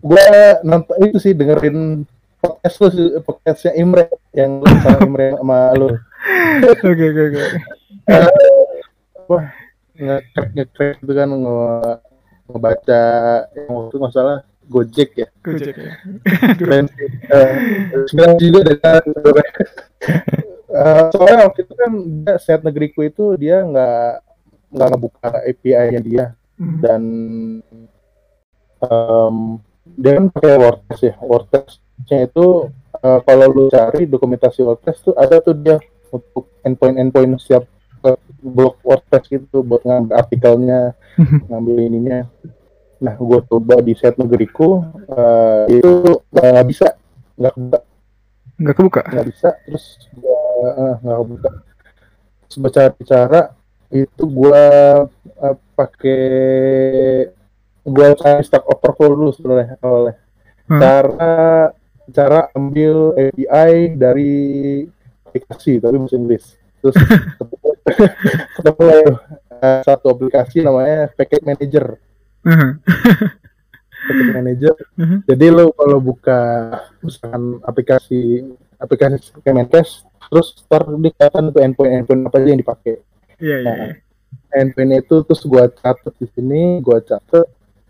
[0.04, 0.28] gue
[0.66, 2.04] nonton itu sih dengerin
[2.42, 5.88] podcast lu sih, podcastnya Imre yang lu sama Imre sama lu.
[6.64, 7.44] Oke oke oke.
[9.28, 9.46] wah
[9.94, 11.60] ngekrek ngekrek itu kan nge
[12.48, 13.04] ngebaca
[13.54, 15.92] yang waktu itu nggak salah Gojek ya Gojek ya.
[16.56, 17.52] keren sih Eh,
[18.40, 19.04] juga dengan
[20.74, 21.92] Eh, soalnya waktu itu kan
[22.26, 24.10] dia set negeriku itu dia nggak
[24.74, 26.26] nggak ngebuka API-nya dia.
[26.54, 26.78] Hmm.
[26.86, 27.02] dan
[28.86, 29.58] um,
[29.98, 31.16] dia kan pakai WordPress ya.
[31.18, 32.70] WordPress-nya itu
[33.02, 35.82] uh, kalau lu cari dokumentasi WordPress tuh ada tuh dia
[36.14, 37.66] untuk endpoint endpoint siap
[38.44, 40.94] blog WordPress gitu buat ngambil artikelnya
[41.50, 42.20] ngambil ininya.
[43.02, 46.94] Nah gue coba di set negeriku uh, itu nggak bisa
[47.34, 47.80] nggak kebuka.
[48.62, 49.02] Nggak kebuka?
[49.10, 49.86] Nggak bisa terus
[50.64, 51.52] uh, kebuka
[52.48, 53.42] terus cara cara
[53.94, 54.66] itu gue
[55.42, 56.22] uh, pakai
[57.84, 60.16] gue cari Stack Overflow dulu sebenarnya awalnya
[60.72, 60.80] hmm.
[60.82, 61.36] cara
[62.10, 64.34] cara ambil API dari
[65.28, 66.46] aplikasi tapi bahasa Inggris
[66.80, 66.96] terus
[68.56, 68.88] ketemu
[69.50, 72.00] uh, satu aplikasi namanya Packet Manager
[72.44, 72.72] hmm.
[74.10, 75.20] Packet Manager hmm.
[75.28, 76.40] jadi lo kalau buka
[77.04, 78.48] misalkan aplikasi
[78.80, 82.98] aplikasi Kemenkes terus ntar dikatakan tuh endpoint endpoint apa aja yang dipakai
[83.44, 83.74] Iya, iya.
[83.76, 83.92] Nah,
[84.56, 87.44] endpoint itu terus gua catat di sini, gua catat,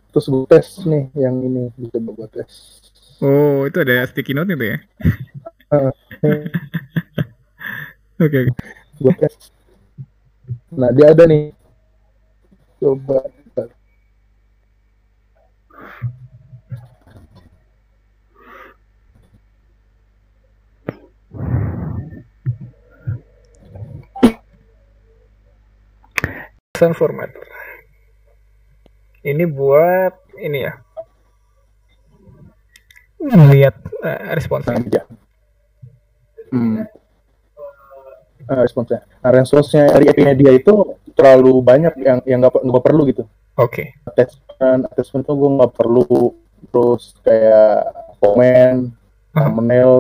[0.10, 2.82] terus gua tes nih yang ini bisa gua tes.
[3.22, 4.78] Oh, itu ada sticky note itu ya?
[8.18, 8.26] Oke.
[8.26, 8.44] okay.
[8.98, 9.54] Gua tes.
[10.74, 11.54] Nah, dia ada nih.
[12.82, 13.24] Coba
[26.84, 27.48] Sun Formatter.
[29.24, 30.76] Ini buat ini ya.
[33.24, 34.84] Melihat uh, responsnya.
[34.92, 35.08] Ya.
[36.52, 36.84] Hmm.
[38.44, 39.08] Uh, responsnya.
[39.24, 43.24] Nah, responsnya dari API dia itu terlalu banyak yang yang nggak nggak perlu gitu.
[43.56, 43.96] Oke.
[43.96, 44.12] Okay.
[44.12, 46.36] Attachment, attachment tuh gue nggak perlu
[46.68, 49.40] terus kayak komen, uh-huh.
[49.40, 49.92] thumbnail,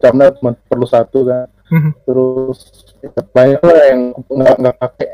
[0.00, 1.46] thumbnail cuma perlu satu kan.
[1.68, 1.92] Uh-huh.
[2.08, 2.58] Terus
[3.04, 4.00] ya, banyak lah yang
[4.32, 5.10] nggak nggak pakai.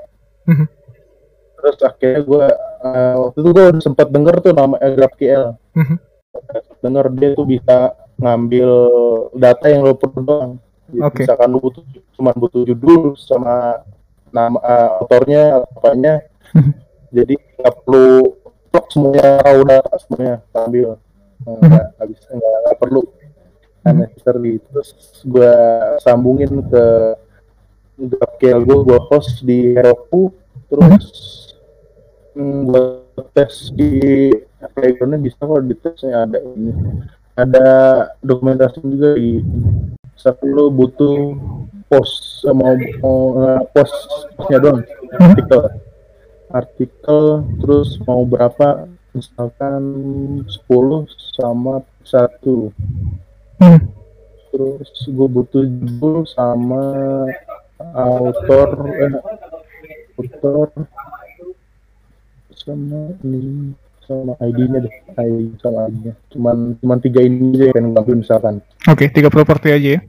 [1.63, 2.47] Terus akhirnya gue
[2.83, 5.45] uh, waktu itu gue udah sempat denger tuh nama GraphQL
[5.79, 5.99] mm-hmm.
[6.83, 7.77] denger dia tuh bisa
[8.19, 8.71] ngambil
[9.39, 10.53] data yang lo perlu doang
[10.91, 11.25] okay.
[11.25, 11.83] misalkan lo butuh
[12.19, 13.83] cuma butuh judul sama
[14.35, 16.75] nama uh, autornya apanya mm-hmm.
[17.15, 18.37] jadi nggak perlu
[18.73, 20.89] blok semuanya raw data semuanya ambil
[21.43, 22.07] nggak mm-hmm.
[22.11, 23.03] bisa nggak, nggak perlu
[23.83, 24.89] unnecessary terus
[25.27, 25.55] gue
[25.99, 26.85] sambungin ke
[28.03, 30.31] GraphQL gue gue host di Heroku
[30.71, 31.42] terus mm-hmm hmm,
[32.37, 34.33] buat tes di
[34.73, 36.73] playgroundnya bisa kok di tesnya ada ini.
[37.33, 37.69] Ada
[38.21, 39.41] dokumentasi juga di
[40.17, 41.35] saat lo butuh
[41.89, 43.97] post mau mau uh, post
[44.37, 44.81] postnya doang.
[45.21, 45.63] Artikel.
[46.53, 47.25] Artikel
[47.61, 48.89] terus mau berapa?
[49.13, 49.83] Misalkan
[50.49, 52.73] 10 sama satu.
[53.63, 53.79] Hmm.
[54.53, 56.85] terus gue butuh judul sama
[57.95, 58.69] autor
[59.01, 59.17] eh,
[60.19, 60.69] autor
[62.63, 63.75] sama ini
[64.07, 68.55] sama ID-nya deh ID sama ID-nya cuman cuman tiga ini aja yang ngambil misalkan.
[68.91, 70.01] Oke okay, tiga properti aja ya.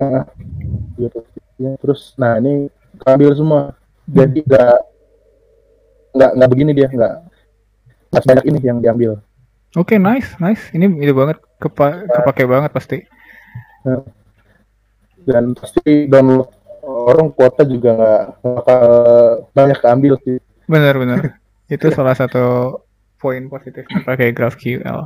[0.00, 0.24] Nah,
[0.96, 1.38] tiga properti
[1.80, 2.68] terus nah ini
[3.04, 3.62] ambil semua.
[4.06, 4.48] Jadi hmm.
[4.48, 4.76] nggak
[6.16, 7.14] nggak nggak begini dia nggak
[8.12, 9.12] nggak banyak ini yang diambil.
[9.76, 10.62] Oke okay, nice nice.
[10.72, 12.98] Ini itu banget kepa kepake banget pasti.
[13.84, 14.04] Nah,
[15.26, 16.52] dan pasti download
[16.86, 18.84] orang kuota juga nggak bakal
[19.56, 20.36] banyak keambil sih.
[20.68, 21.20] Benar benar
[21.66, 22.78] itu salah satu
[23.18, 25.00] poin positifnya pakai GraphQL.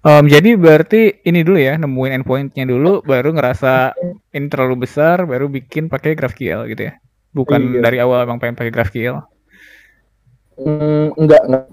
[0.00, 3.92] Um, jadi berarti ini dulu ya, nemuin endpointnya dulu, baru ngerasa
[4.32, 6.96] ini terlalu besar, baru bikin pakai GraphQL gitu ya.
[7.36, 7.80] Bukan iya.
[7.84, 9.20] dari awal emang pengen pakai GraphQL.
[10.56, 11.64] Mm, enggak, enggak.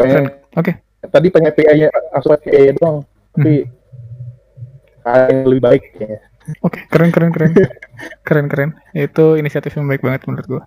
[0.00, 0.24] Pengen,
[0.56, 0.72] Oke.
[0.72, 0.74] Okay.
[1.06, 3.04] Tadi pengen API-nya, langsung API doang.
[3.36, 5.28] Tapi hmm.
[5.28, 6.18] yang lebih baik ya.
[6.64, 7.52] Oke, okay, keren keren keren.
[8.26, 8.70] keren keren.
[8.96, 10.62] Itu inisiatif yang baik banget menurut gua.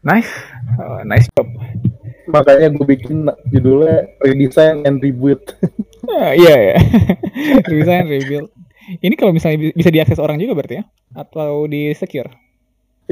[0.00, 0.32] Nice,
[0.80, 1.44] uh, nice job.
[2.24, 5.44] Makanya gue bikin judulnya redesign and rebuild.
[6.08, 6.76] uh, iya ya,
[7.68, 8.48] redesign rebuild.
[9.04, 10.84] Ini kalau misalnya bisa diakses orang juga berarti ya?
[11.12, 12.32] Atau di secure?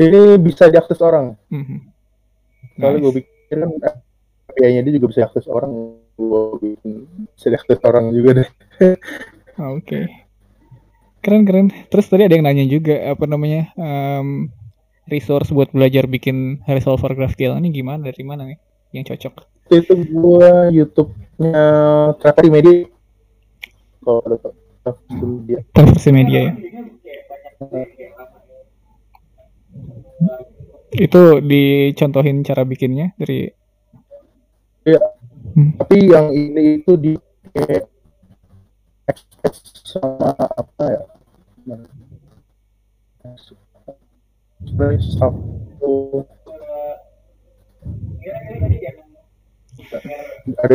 [0.00, 1.36] Ini bisa diakses orang.
[1.52, 1.78] Mm -hmm.
[2.80, 3.04] Kalau nice.
[3.04, 3.94] gue bikin kan
[4.48, 5.70] API-nya dia juga bisa diakses orang.
[6.16, 7.04] Gue bikin
[7.36, 8.48] bisa diakses orang juga deh.
[8.80, 8.96] Oke.
[9.84, 10.04] Okay.
[11.20, 11.68] Keren keren.
[11.92, 13.76] Terus tadi ada yang nanya juga apa namanya?
[13.76, 14.48] Um,
[15.08, 18.58] resource buat belajar bikin resolver GraphQL ini gimana dari mana nih
[18.92, 19.34] yang cocok?
[19.68, 21.64] Itu gua YouTube-nya
[22.20, 22.86] Traversi Media.
[24.04, 24.36] Kalau ada
[24.84, 25.58] Traversi Media.
[25.72, 26.52] Traversi Media ya.
[30.88, 33.52] Itu dicontohin cara bikinnya dari
[34.88, 35.02] Iya.
[35.52, 35.76] Hmm.
[35.76, 37.12] Tapi yang ini itu di
[39.84, 41.02] sama apa ya?
[43.36, 43.67] sebenarnya
[50.58, 50.74] ada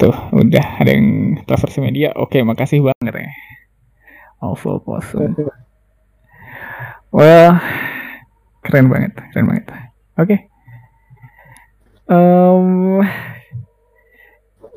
[0.00, 2.16] tuh udah ada yang transversi media.
[2.16, 3.30] Oke makasih banget ya.
[4.40, 5.36] Awful possum.
[7.12, 7.60] Well
[8.64, 9.66] keren banget keren banget.
[10.16, 10.26] Oke.
[10.26, 10.38] Okay.
[12.08, 13.04] um,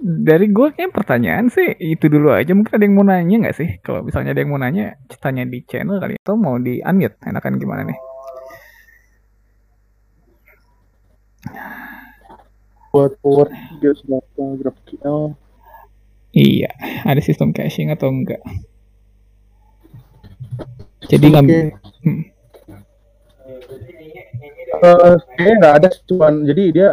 [0.06, 2.54] dari gue kayak pertanyaan sih itu dulu aja.
[2.54, 3.70] Mungkin ada yang mau nanya nggak sih?
[3.82, 6.22] Kalau misalnya ada yang mau nanya tanya di channel kali.
[6.22, 8.00] Atau mau di unmute enakan gimana nih?
[12.94, 13.18] Buat
[13.82, 13.92] juga
[14.38, 15.36] GraphQL
[16.36, 16.68] iya
[17.08, 18.44] ada sistem caching atau enggak?
[21.08, 21.72] Jadi okay.
[22.04, 22.24] hmm.
[24.84, 26.90] uh, kayaknya nggak ada cuman jadi dia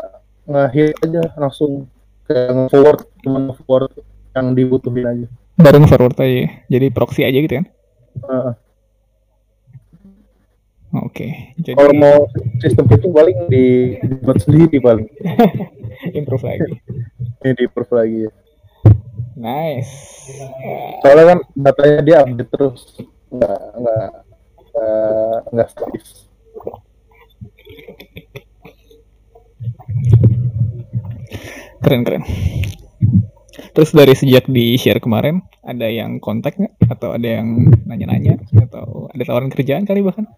[0.46, 1.90] nge-hit aja langsung
[2.28, 3.94] kayak nge-forward cuma nge-forward
[4.32, 5.26] yang dibutuhin aja
[5.58, 7.66] baru nge-forward aja jadi proxy aja gitu kan
[8.26, 8.54] uh.
[10.92, 11.24] Oke.
[11.24, 12.18] Okay, jadi kalau mau
[12.60, 15.08] sistem itu paling di dibuat sendiri paling.
[16.20, 16.76] improve lagi.
[17.40, 18.30] Ini di improve lagi ya.
[19.32, 19.92] Nice.
[21.00, 22.80] Soalnya kan datanya dia update terus,
[23.32, 24.08] nggak nggak
[25.48, 26.28] nggak statis.
[31.82, 32.22] Keren keren.
[33.72, 36.74] Terus dari sejak di share kemarin ada yang kontak nggak?
[36.92, 38.40] Atau ada yang nanya-nanya?
[38.56, 40.28] Atau ada tawaran kerjaan kali bahkan?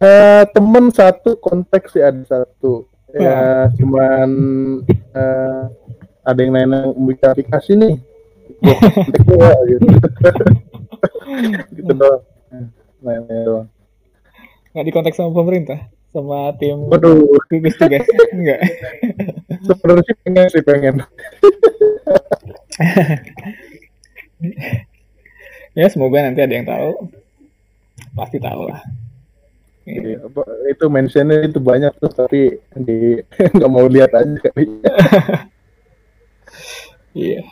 [0.00, 2.86] Uh, temen satu kontak sih ada satu.
[3.16, 3.72] Ya hmm.
[3.80, 4.30] cuman
[5.16, 5.62] uh,
[6.28, 7.94] ada yang nanya bikin aplikasi nih?
[9.08, 9.34] Gitu.
[11.76, 12.22] Gitu doang.
[13.00, 13.68] Nanya doang.
[14.76, 17.22] Nggak dikontak sama pemerintah sama tim Waduh.
[17.46, 18.02] gugus tugas
[18.34, 18.60] enggak
[19.62, 20.94] sebenarnya pengen sih pengen
[25.78, 26.90] ya semoga nanti ada yang tahu
[28.18, 28.82] pasti tahu lah
[29.88, 30.20] Iya,
[30.68, 33.24] itu mentionnya itu banyak tuh tapi di
[33.56, 34.68] nggak mau lihat aja kali.
[37.16, 37.40] Iya.
[37.40, 37.44] yeah.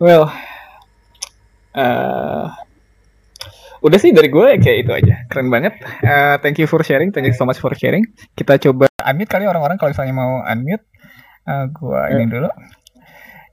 [0.00, 0.32] Well,
[1.76, 2.48] uh,
[3.80, 5.14] udah sih dari gue kayak itu aja.
[5.28, 5.80] Keren banget.
[6.04, 7.12] Uh, thank you for sharing.
[7.12, 8.04] Thank you so much for sharing.
[8.36, 10.84] Kita coba unmute kali orang-orang kalau misalnya mau unmute.
[11.48, 12.48] Uh, gue ini dulu.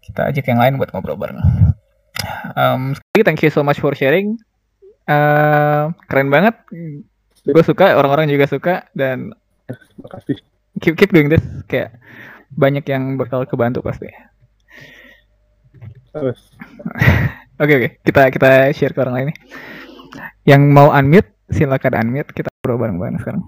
[0.03, 1.39] Kita ajak yang lain buat ngobrol bareng.
[2.55, 4.35] Um, thank you so much for sharing.
[5.07, 6.55] Uh, keren banget.
[7.47, 9.31] Gue suka orang-orang juga suka dan
[9.99, 10.39] makasih.
[10.83, 11.43] keep keep doing this.
[11.71, 11.95] Kayak
[12.53, 14.11] banyak yang bakal kebantu pasti.
[17.57, 17.91] Oke oke, okay, okay.
[18.05, 19.37] kita kita share ke orang lain nih.
[20.47, 22.31] Yang mau unmute, silakan unmute.
[22.31, 23.43] Kita ngobrol bareng-bareng sekarang.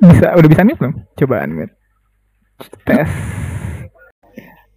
[0.00, 0.94] Bisa, udah bisa unmute belum?
[1.18, 1.74] Coba unmute.
[2.86, 3.10] Tes.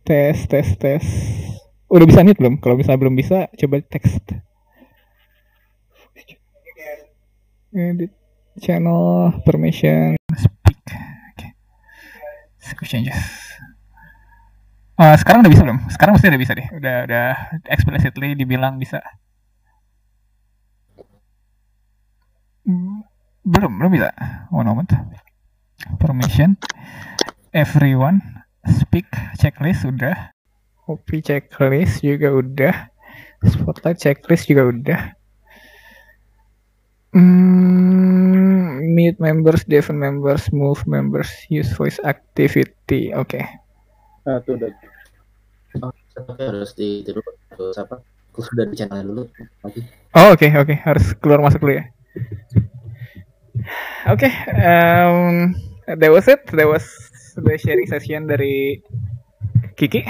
[0.03, 1.05] Tes, tes, tes.
[1.85, 2.57] Udah bisa unmute belum?
[2.57, 4.25] Kalau misalnya belum bisa, coba text.
[7.73, 8.13] Edit
[8.61, 10.77] channel permission speak.
[11.33, 12.85] Okay.
[12.85, 13.42] changes.
[15.03, 15.79] Uh, sekarang udah bisa belum?
[15.91, 16.67] Sekarang mesti udah bisa deh.
[16.79, 17.27] Udah udah
[17.67, 19.03] explicitly dibilang bisa.
[22.63, 23.03] Hmm,
[23.43, 24.15] belum, belum bisa.
[24.47, 24.87] One moment.
[25.99, 26.55] Permission.
[27.51, 28.23] Everyone
[28.63, 30.31] speak checklist udah.
[30.87, 32.75] Copy checklist juga udah.
[33.43, 35.01] Spotlight checklist juga udah.
[37.11, 43.11] Hmm, meet members, defend members, move members, use voice activity.
[43.11, 43.35] Oke.
[43.35, 43.43] Okay.
[44.23, 44.92] Nah, tuh udah.
[45.81, 45.93] Oh,
[46.37, 48.01] harus di itu dulu terus apa?
[48.33, 49.23] Keluar dari channel dulu
[49.65, 49.81] lagi.
[50.13, 50.69] Oh, oke, okay, oke.
[50.69, 50.77] Okay.
[50.85, 51.85] Harus keluar masuk dulu ya.
[54.09, 55.55] Oke, okay, um,
[55.87, 56.41] that was it.
[56.51, 56.85] That was
[57.37, 58.81] the sharing session dari
[59.73, 60.05] Kiki.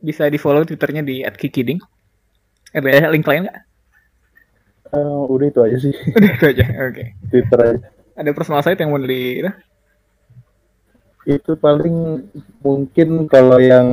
[0.00, 1.80] Bisa di follow twitternya di @kikiding.
[2.72, 3.58] Ada link lain nggak?
[4.94, 5.92] Uh, udah itu aja sih.
[6.16, 6.92] Udah itu aja, oke.
[6.94, 7.06] Okay.
[7.28, 7.88] Twitter aja.
[8.16, 9.52] Ada personal site yang mau di itu?
[11.26, 12.22] itu paling
[12.62, 13.88] mungkin kalau yang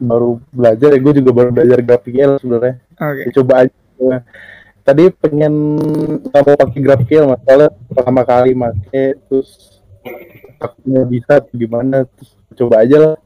[0.00, 3.24] baru belajar ya gue juga baru belajar GraphQL sebenarnya okay.
[3.28, 4.14] Ya, coba aja
[4.80, 5.54] tadi pengen
[6.24, 9.80] nggak mau pakai GraphQL masalah pertama kali make terus
[10.56, 13.16] takutnya bisa gimana terus coba aja lah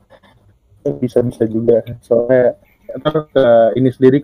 [1.00, 2.58] bisa bisa juga soalnya
[3.00, 3.46] ntar ke
[3.80, 4.18] ini sendiri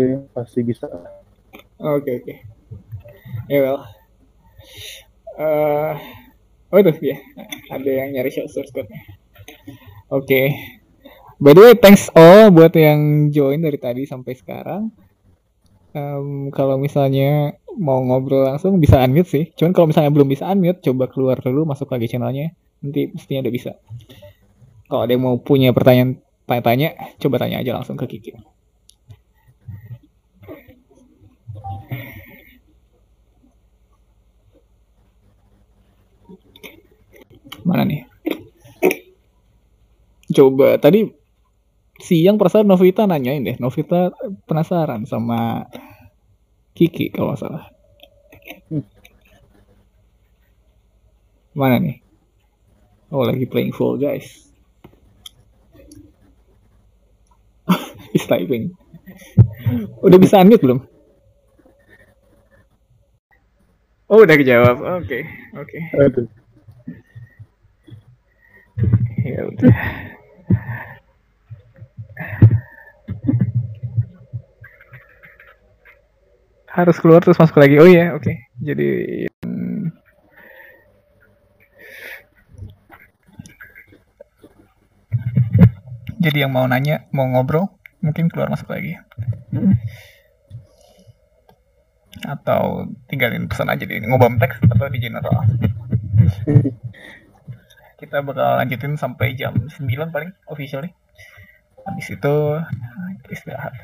[0.00, 2.36] ini pasti bisa oke okay, oke okay.
[3.52, 3.80] ya well
[5.38, 5.94] uh,
[6.74, 7.18] Oh itu ya,
[7.70, 8.90] ada yang nyari source code.
[10.10, 10.26] Oke.
[10.26, 10.46] Okay.
[11.36, 14.88] By the way, thanks all buat yang join dari tadi sampai sekarang.
[15.92, 19.44] Um, kalau misalnya mau ngobrol langsung bisa unmute sih.
[19.52, 22.56] Cuman kalau misalnya belum bisa unmute, coba keluar dulu, masuk lagi channelnya.
[22.80, 23.72] Nanti mestinya udah bisa.
[24.88, 28.32] Kalau ada yang mau punya pertanyaan tanya-tanya, coba tanya aja langsung ke Kiki.
[37.60, 38.08] Mana nih?
[40.32, 41.15] Coba tadi
[42.06, 43.58] siang perasaan Novita nanyain deh.
[43.58, 44.14] Novita
[44.46, 45.66] penasaran sama
[46.78, 47.64] Kiki kalau nggak salah.
[51.58, 51.98] Mana nih?
[53.10, 54.46] Oh lagi playing full guys.
[58.14, 58.78] He's typing.
[60.06, 60.80] Udah bisa unmute belum?
[64.06, 64.78] Oh udah kejawab.
[65.02, 65.26] Oke,
[65.58, 65.82] okay.
[65.98, 66.06] oke.
[66.06, 66.26] Okay
[69.26, 69.74] ya udah
[76.76, 78.52] harus keluar terus masuk lagi oh iya oke okay.
[78.60, 78.88] jadi
[79.48, 79.88] hmm.
[86.20, 87.72] jadi yang mau nanya mau ngobrol
[88.04, 89.00] mungkin keluar masuk lagi
[92.28, 95.48] atau tinggalin pesan aja di ngobam teks atau di general
[97.96, 99.80] kita bakal lanjutin sampai jam 9
[100.12, 100.92] paling officially
[101.86, 102.34] habis itu
[103.30, 103.74] istirahat.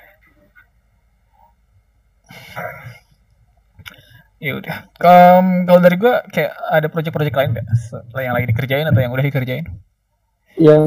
[4.43, 4.77] Ya udah.
[4.99, 7.67] Um, kalau dari gue kayak ada proyek-proyek lain nggak?
[8.19, 9.67] Yang lagi dikerjain atau yang udah dikerjain?
[10.59, 10.87] Yang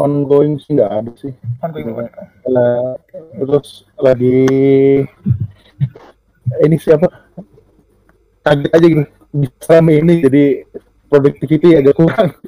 [0.00, 1.36] ongoing sih nggak ada sih.
[1.60, 1.92] Ongoing
[2.48, 2.96] nah,
[3.36, 4.48] terus lagi
[6.64, 7.04] ini siapa?
[8.48, 9.04] Kaget aja gitu.
[9.34, 10.44] Bisa ini jadi
[11.12, 12.32] productivity agak kurang.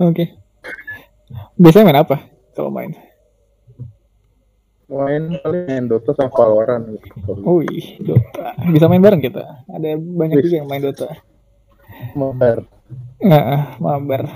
[0.00, 0.28] okay.
[1.56, 2.16] Biasanya main apa
[2.52, 2.92] kalau main?
[4.86, 7.32] Main paling main Dota sama Valorant gitu.
[7.42, 8.54] Wih, Dota.
[8.70, 9.64] Bisa main bareng kita.
[9.66, 11.10] Ada banyak juga yang main Dota.
[12.12, 12.60] Mabar.
[13.24, 14.28] Nah, mabar.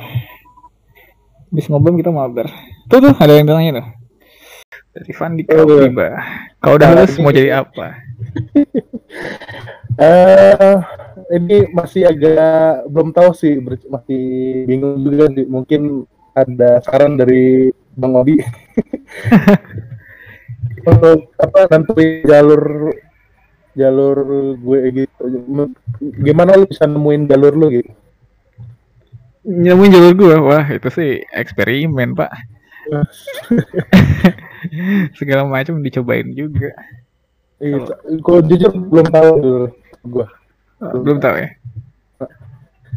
[1.52, 2.48] Bisa ngobrol kita mabar.
[2.88, 3.88] Tuh tuh ada yang tanya tuh.
[4.90, 6.18] Dari Fandi oh, tiba.
[6.58, 7.86] Kau udah lulus mau jadi apa?
[10.00, 10.80] Eh, uh,
[11.28, 14.22] ini masih agak belum tahu sih, masih
[14.64, 15.44] bingung juga sih.
[15.44, 18.38] Mungkin ada saran dari Bang Obi
[20.90, 22.94] untuk apa nanti jalur
[23.76, 24.16] jalur
[24.58, 25.22] gue gitu.
[26.24, 27.92] Gimana lu bisa nemuin jalur lu gitu?
[29.46, 32.32] Nemuin jalur gue, wah itu sih eksperimen pak.
[35.18, 36.74] Segala macam dicobain juga.
[37.60, 37.84] Iya,
[38.24, 39.66] kalau jujur belum tahu dulu
[40.08, 40.26] gua.
[40.80, 41.50] Oh, belum tahu ya.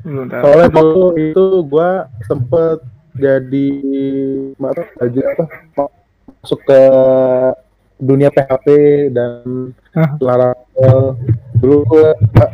[0.08, 0.44] Belum tahu.
[0.44, 2.80] Soalnya dulu itu gua sempet
[3.18, 3.68] jadi
[4.58, 5.44] apa aja apa
[6.44, 6.82] masuk ke
[8.02, 8.68] dunia PHP
[9.14, 10.10] dan huh?
[10.20, 11.18] Laravel
[11.62, 12.10] dulu gua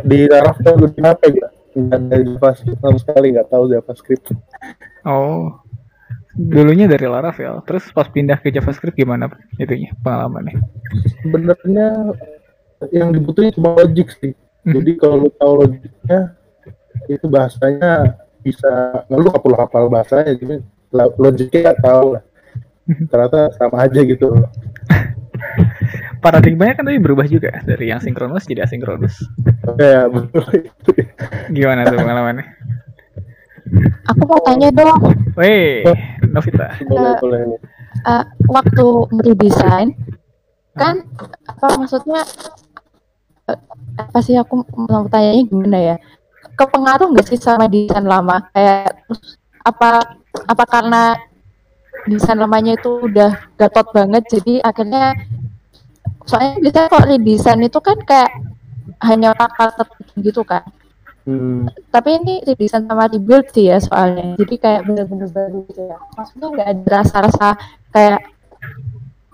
[0.06, 4.26] di Laravel di HP gak nggak ada JavaScript sama sekali nggak tahu JavaScript
[5.08, 5.58] oh
[6.36, 10.60] dulunya dari Laravel terus pas pindah ke JavaScript gimana itunya pengalamannya
[11.24, 11.88] sebenarnya
[12.88, 14.32] yang dibutuhin cuma logik sih.
[14.64, 14.74] Hmm.
[14.80, 16.20] Jadi kalau lu tahu logiknya
[17.12, 20.56] itu bahasanya bisa ngeluh apa hafal bahasanya jadi
[20.94, 22.24] logiknya tahu lah.
[22.90, 24.34] Ternyata sama aja gitu.
[26.24, 29.24] Paradigmanya kan tadi berubah juga dari yang sinkronus jadi asinkronus.
[29.80, 30.92] Ya, betul itu.
[31.54, 32.46] Gimana tuh pengalamannya?
[34.10, 35.00] Aku mau tanya dong.
[35.38, 35.86] Weh,
[36.28, 36.76] Novita.
[36.90, 37.40] Boleh, uh, boleh.
[38.04, 38.86] Uh, waktu
[39.22, 39.96] redesign
[40.76, 41.04] kan
[41.50, 42.24] apa maksudnya
[44.00, 45.96] apa sih aku mau tanya gimana ya
[46.60, 48.44] kepengaruh nggak sih sama desain lama?
[48.52, 49.00] Kayak
[49.64, 51.04] apa apa karena
[52.08, 55.16] desain lamanya itu udah gatot banget jadi akhirnya
[56.24, 58.32] soalnya biasanya kalau redesign itu kan kayak
[59.04, 60.68] hanya pakar tertentu gitu kan.
[61.30, 61.70] Hmm.
[61.94, 65.98] tapi ini redesign sama rebuild sih ya soalnya jadi kayak bener-bener baru gitu ya.
[66.18, 67.48] Maksudnya nggak ada rasa-rasa
[67.94, 68.22] kayak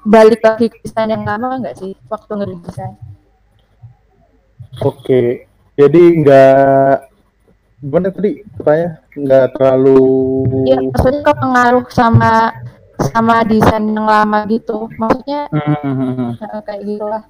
[0.06, 2.94] balik lagi ke desain yang lama nggak sih waktu ngeredesain
[4.84, 5.48] Oke,
[5.80, 7.15] jadi nggak
[7.86, 10.02] gimana tadi katanya nggak terlalu
[10.66, 12.32] Iya, maksudnya kok pengaruh sama
[13.14, 14.90] sama desain yang lama gitu.
[14.98, 16.42] Maksudnya hmm.
[16.66, 17.24] kayak gitulah.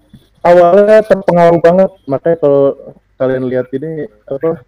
[0.46, 2.64] Awalnya terpengaruh banget, makanya kalau
[3.18, 4.62] kalian lihat ini apa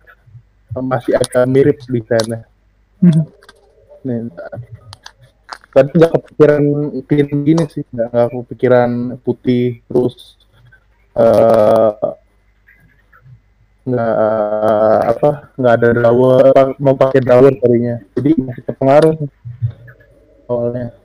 [0.75, 2.43] masih agak mirip desainnya.
[2.99, 3.23] Hmm.
[4.03, 4.27] Nih,
[5.71, 6.63] tadi nggak kepikiran
[7.47, 10.35] gini sih, nggak kepikiran putih terus
[11.13, 12.17] uh,
[13.87, 19.15] nggak apa nggak ada drawer mau pakai drawer tadinya jadi masih terpengaruh
[20.47, 20.95] awalnya.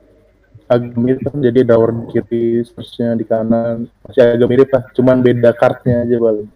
[0.63, 3.91] Agak mirip jadi drawer di kiri seterusnya di kanan.
[4.07, 6.49] Masih agak mirip lah cuman beda kartnya aja paling.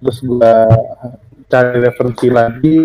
[0.00, 0.54] Terus gua
[1.50, 2.80] cari referensi lagi.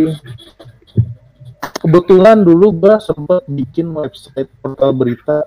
[1.75, 5.45] Kebetulan dulu gue sempat bikin website portal berita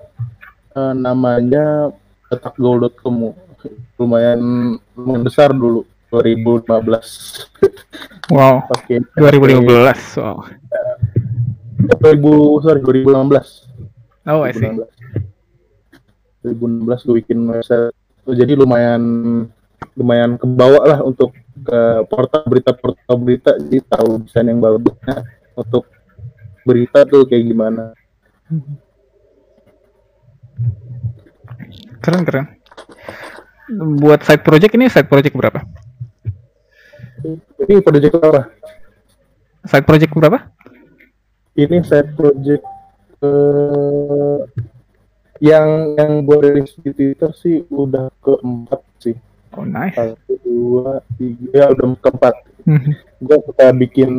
[0.71, 1.91] uh, namanya
[2.31, 3.35] petakgold.com
[3.99, 4.39] lumayan
[4.95, 6.69] lumayan besar dulu 2015
[8.35, 8.65] wow.
[8.73, 8.97] Oke.
[8.97, 8.99] okay.
[9.17, 10.43] 2015 wow.
[11.97, 13.69] 2000 sorry 2016
[14.29, 14.69] oh I see.
[16.43, 17.91] 2016 gue bikin website.
[18.29, 19.01] Jadi lumayan
[19.97, 23.51] lumayan kebawa lah untuk ke portal berita portal berita.
[23.59, 25.25] Jadi tahu desain yang bagusnya
[25.57, 25.83] untuk
[26.63, 27.91] berita tuh kayak gimana.
[31.99, 32.45] Keren keren.
[33.99, 35.61] Buat side project ini side project berapa
[37.65, 38.43] ini project apa
[39.67, 40.39] side project berapa
[41.59, 42.63] ini side project
[43.23, 44.43] uh,
[45.39, 49.15] yang yang gue rilis di Twitter sih udah keempat sih
[49.57, 49.97] Oh nice.
[49.97, 52.35] Satu, dua, tiga, ya udah keempat.
[52.69, 52.93] Hmm.
[53.23, 54.11] gue suka bikin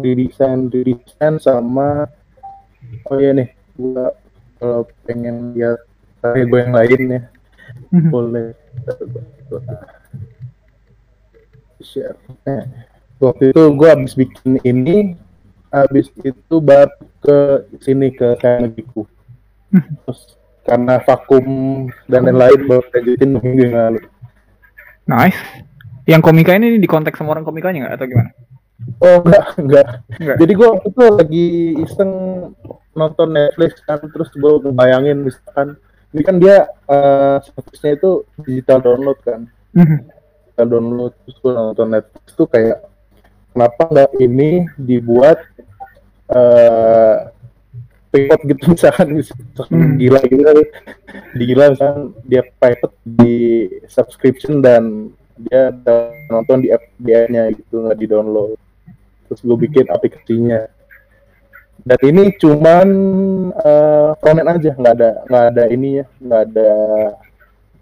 [0.00, 2.08] redesign, redesign sama
[3.10, 4.04] oh ya nih, gue
[4.56, 5.82] kalau pengen lihat
[6.22, 7.20] karya gue yang lain ya,
[7.92, 8.08] hmm.
[8.08, 8.56] boleh
[11.84, 12.16] share.
[12.48, 12.64] Nah,
[13.20, 15.14] waktu itu gue habis bikin ini,
[15.70, 17.38] habis itu baru ke
[17.84, 19.06] sini ke Kanadiku.
[19.70, 19.84] Hmm.
[20.04, 21.46] Terus karena vakum
[22.08, 24.00] dan lain-lain baru lanjutin minggu yang lalu.
[25.04, 25.40] Nice.
[26.08, 28.30] Yang komika ini di konteks sama orang komikanya nggak atau gimana?
[29.00, 29.86] Oh enggak, enggak.
[30.20, 30.36] enggak.
[30.40, 31.46] Jadi gue waktu itu lagi
[31.84, 32.12] iseng
[32.92, 35.80] nonton Netflix kan, terus gue ngebayangin misalkan,
[36.12, 38.10] ini kan dia uh, servicenya itu
[38.44, 39.48] digital download kan.
[39.74, 40.13] Digital
[40.62, 42.78] download, terus gue nonton Netflix tuh kayak,
[43.50, 45.42] kenapa nggak ini dibuat
[46.30, 47.34] uh,
[48.14, 49.98] gitu misalkan, misalkan hmm.
[49.98, 50.56] gila gitu kan
[51.34, 55.74] gila misalkan dia private di subscription dan dia
[56.30, 58.54] nonton di app dia-nya gitu nggak di download
[59.26, 60.70] terus gue bikin aplikasinya.
[61.84, 62.88] Dan ini cuman
[63.60, 66.72] uh, frontend aja nggak ada nggak ada ini ya nggak ada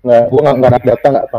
[0.02, 1.38] nggak gue nggak nggak data nggak apa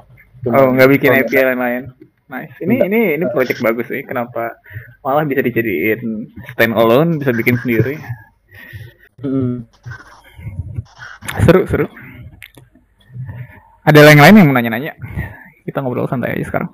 [0.50, 1.84] oh nggak bikin API lain-lain
[2.28, 4.58] nice ini ini ini project bagus sih kenapa
[5.06, 7.96] malah bisa dijadiin stand alone bisa bikin sendiri
[9.24, 9.64] Hmm.
[11.48, 11.88] Seru, seru.
[13.88, 15.00] Ada yang lain yang mau nanya-nanya?
[15.64, 16.68] Kita ngobrol santai aja sekarang.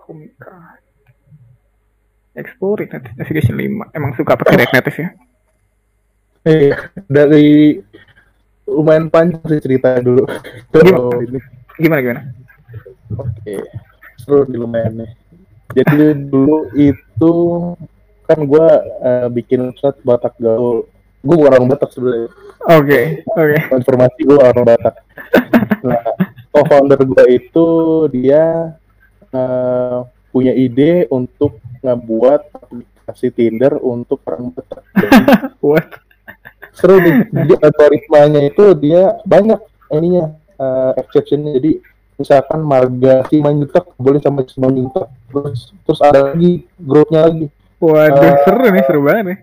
[0.00, 0.80] Komika.
[2.34, 2.86] Explore
[3.18, 3.96] Navigation 5.
[3.96, 5.08] Emang suka pakai React Native ya?
[6.40, 7.76] Iya, dari
[8.64, 10.24] lumayan panjang sih cerita dulu.
[10.72, 11.20] Gimana?
[11.20, 11.38] ini.
[11.76, 12.22] Gimana gimana?
[13.18, 13.54] Oke,
[14.16, 15.10] seru di lumayan nih.
[15.74, 17.32] Jadi dulu itu
[18.26, 18.66] kan gue
[19.02, 20.86] uh, bikin website Batak Gaul.
[21.20, 22.30] Gue bukan orang Batak sebenarnya.
[22.70, 23.56] Oke, okay, oke.
[23.58, 23.76] Okay.
[23.76, 24.94] Informasi gue orang Batak.
[25.84, 26.02] nah,
[26.54, 27.66] co-founder gue itu
[28.14, 28.74] dia
[29.34, 34.84] uh, punya ide untuk ngebuat aplikasi Tinder untuk orang Batak.
[35.64, 36.10] What?
[36.74, 37.14] seru nih.
[37.30, 39.60] Jadi algoritmanya itu dia banyak
[39.92, 41.58] ininya uh, exceptionnya.
[41.58, 41.82] Jadi
[42.20, 47.46] misalkan marga si Manjutak boleh sama si Manjutak terus terus ada lagi grupnya lagi.
[47.80, 49.38] Waduh uh, seru nih seru banget nih.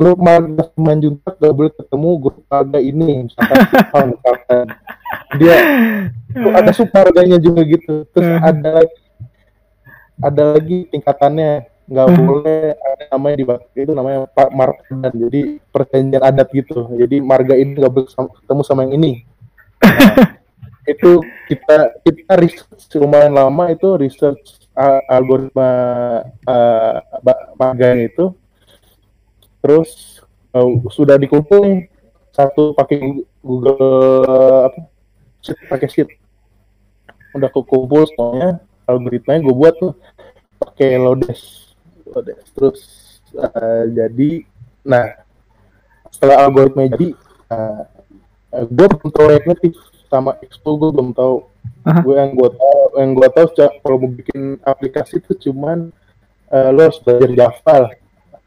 [0.00, 4.66] grup marga si Manjutak gak boleh ketemu grup marga ini misalkan misalkan.
[5.38, 5.56] Dia
[6.54, 8.06] ada submarganya juga gitu.
[8.14, 8.40] Terus uh.
[8.42, 8.96] ada lagi
[10.20, 12.22] ada lagi tingkatannya nggak hmm.
[12.22, 13.44] boleh ada namanya di
[13.82, 16.86] itu namanya Pak Mardan jadi perjanjian adat gitu.
[16.94, 19.12] Jadi marga ini nggak boleh ketemu sama yang ini.
[19.82, 20.38] Nah,
[20.92, 21.18] itu
[21.50, 25.70] kita kita research lumayan lama itu research uh, algoritma
[26.46, 27.02] uh,
[27.58, 28.30] marga itu.
[29.58, 30.22] Terus
[30.54, 31.80] uh, sudah dikumpul nih.
[32.30, 33.82] Satu pakai Google
[34.70, 34.78] apa
[35.42, 36.08] sheet pakai sheet.
[37.34, 39.94] Udah kumpul semuanya algoritmanya gue buat tuh
[40.70, 41.74] pakai Lodes
[42.54, 42.80] terus
[43.36, 44.46] uh, jadi
[44.82, 45.20] nah
[46.10, 47.14] setelah algoritma jadi
[47.50, 47.82] uh,
[48.54, 49.78] uh, gue belum tahu native
[50.10, 51.46] sama expo gue belum tahu.
[52.02, 55.94] Gue yang gue tahu yang gue tahu kalau mau bikin aplikasi itu cuman
[56.50, 57.92] uh, lo harus belajar Java lah.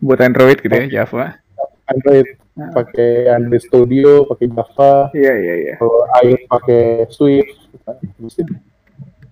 [0.04, 1.40] Buat Android gitu ya Java.
[1.88, 2.28] Android
[2.60, 2.72] uh.
[2.76, 5.10] pakai Android Studio pakai Java.
[5.16, 5.68] Iya yeah, iya yeah, iya.
[5.72, 5.76] Yeah.
[5.80, 7.58] kalau iOS pakai Swift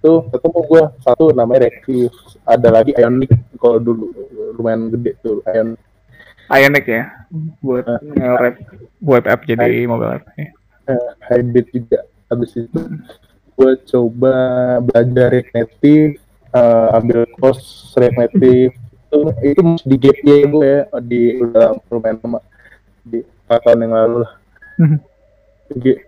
[0.02, 2.10] itu ketemu gue satu namanya Reactive
[2.42, 3.30] ada lagi Ionic
[3.62, 4.10] kalau dulu
[4.58, 5.78] lumayan gede tuh Ion.
[6.50, 7.06] Ionic ya
[7.62, 8.58] buat uh, nge
[8.98, 10.50] web app jadi mobile app ya.
[10.90, 12.02] Uh, hybrid juga.
[12.34, 12.82] Habis itu
[13.54, 14.36] gue coba
[14.82, 16.18] belajar React Native
[16.58, 22.18] uh, ambil course React Native itu itu di gap year gue ya di udah lumayan
[22.26, 22.42] lama.
[23.06, 24.34] Di tahun yang lalu lah.
[24.82, 24.98] Mhm.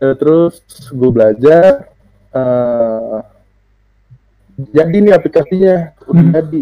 [0.02, 1.94] uh, terus gue belajar
[2.34, 3.22] uh,
[4.58, 5.76] jadi nih aplikasinya
[6.06, 6.36] udah hmm.
[6.36, 6.62] jadi.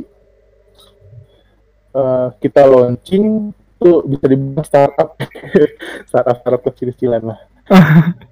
[1.92, 5.20] Uh, kita launching tuh bisa dibilang startup.
[6.10, 7.40] Startup startup kecil-kecilan lah.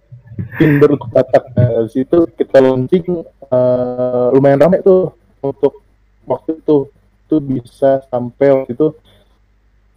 [0.56, 5.12] Tinder Batak nah, situ kita launching uh, lumayan ramai tuh.
[5.44, 5.84] Untuk
[6.24, 6.88] waktu itu
[7.28, 8.96] tuh bisa sampai waktu itu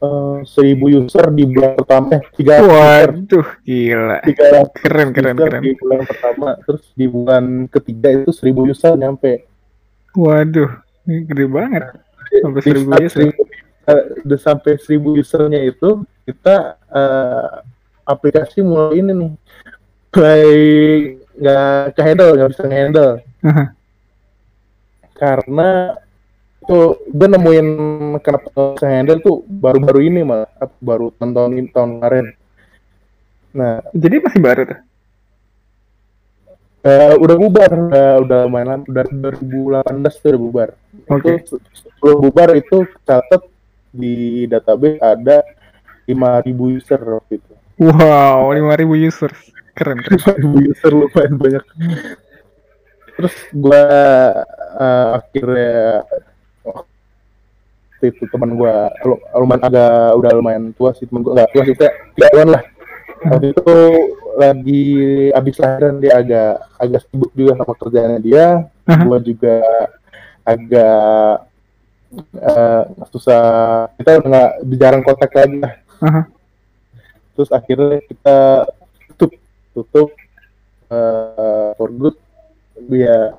[0.03, 2.09] uh, seribu user di bulan pertama.
[2.19, 4.19] Eh, tiga waduh gila.
[4.27, 6.59] Tiga keren keren keren di bulan pertama.
[6.67, 9.52] Terus di bulan ketiga itu seribu user nyampe
[10.17, 10.71] waduh
[11.09, 11.85] ini gede banget.
[12.41, 13.29] Sampai seribu user.
[13.89, 17.61] uh, udah sampai seribu usernya itu kita uh,
[18.09, 19.33] aplikasi mulai ini nih.
[20.13, 20.45] Mulai
[21.33, 23.69] nggak ke handle nggak bisa handle uh-huh.
[25.17, 25.97] karena
[26.69, 27.69] tuh gue nemuin
[28.21, 30.47] kenapa bisa handle tuh baru-baru ini malah
[30.79, 32.27] baru tahun tahun kemarin.
[33.57, 33.81] Nah.
[33.97, 34.81] Jadi masih baru tuh
[36.83, 39.87] Uh, udah bubar, uh, udah lumayan udah 2018
[40.19, 40.69] tuh udah bubar.
[41.07, 41.47] Oke.
[41.47, 41.59] Okay.
[41.79, 43.43] Sebelum bubar itu catat
[43.95, 45.47] di database ada
[46.11, 47.53] 5000 user waktu itu.
[47.79, 49.33] Wow, 5000 user
[49.73, 51.65] keren keren user lumayan banyak
[53.13, 53.85] terus gua
[54.77, 56.05] uh, akhirnya
[56.65, 58.93] waktu itu teman gua
[59.37, 62.63] lumayan agak udah lumayan tua sih teman gua nggak tua sih kayak tigaan lah
[63.29, 63.77] waktu itu
[64.33, 64.85] lagi
[65.37, 68.47] abis lahiran dia agak agak sibuk juga sama kerjaannya dia.
[68.83, 69.05] Uh-huh.
[69.07, 69.57] gua juga
[70.43, 71.33] agak
[72.43, 72.83] uh,
[73.15, 73.45] susah
[74.01, 74.51] kita nggak
[74.81, 75.75] jarang kontak lagi lah.
[76.03, 76.25] Uh-huh.
[77.33, 78.39] terus akhirnya kita
[79.73, 80.11] tutup
[80.91, 82.17] uh, for good.
[82.91, 83.39] Ya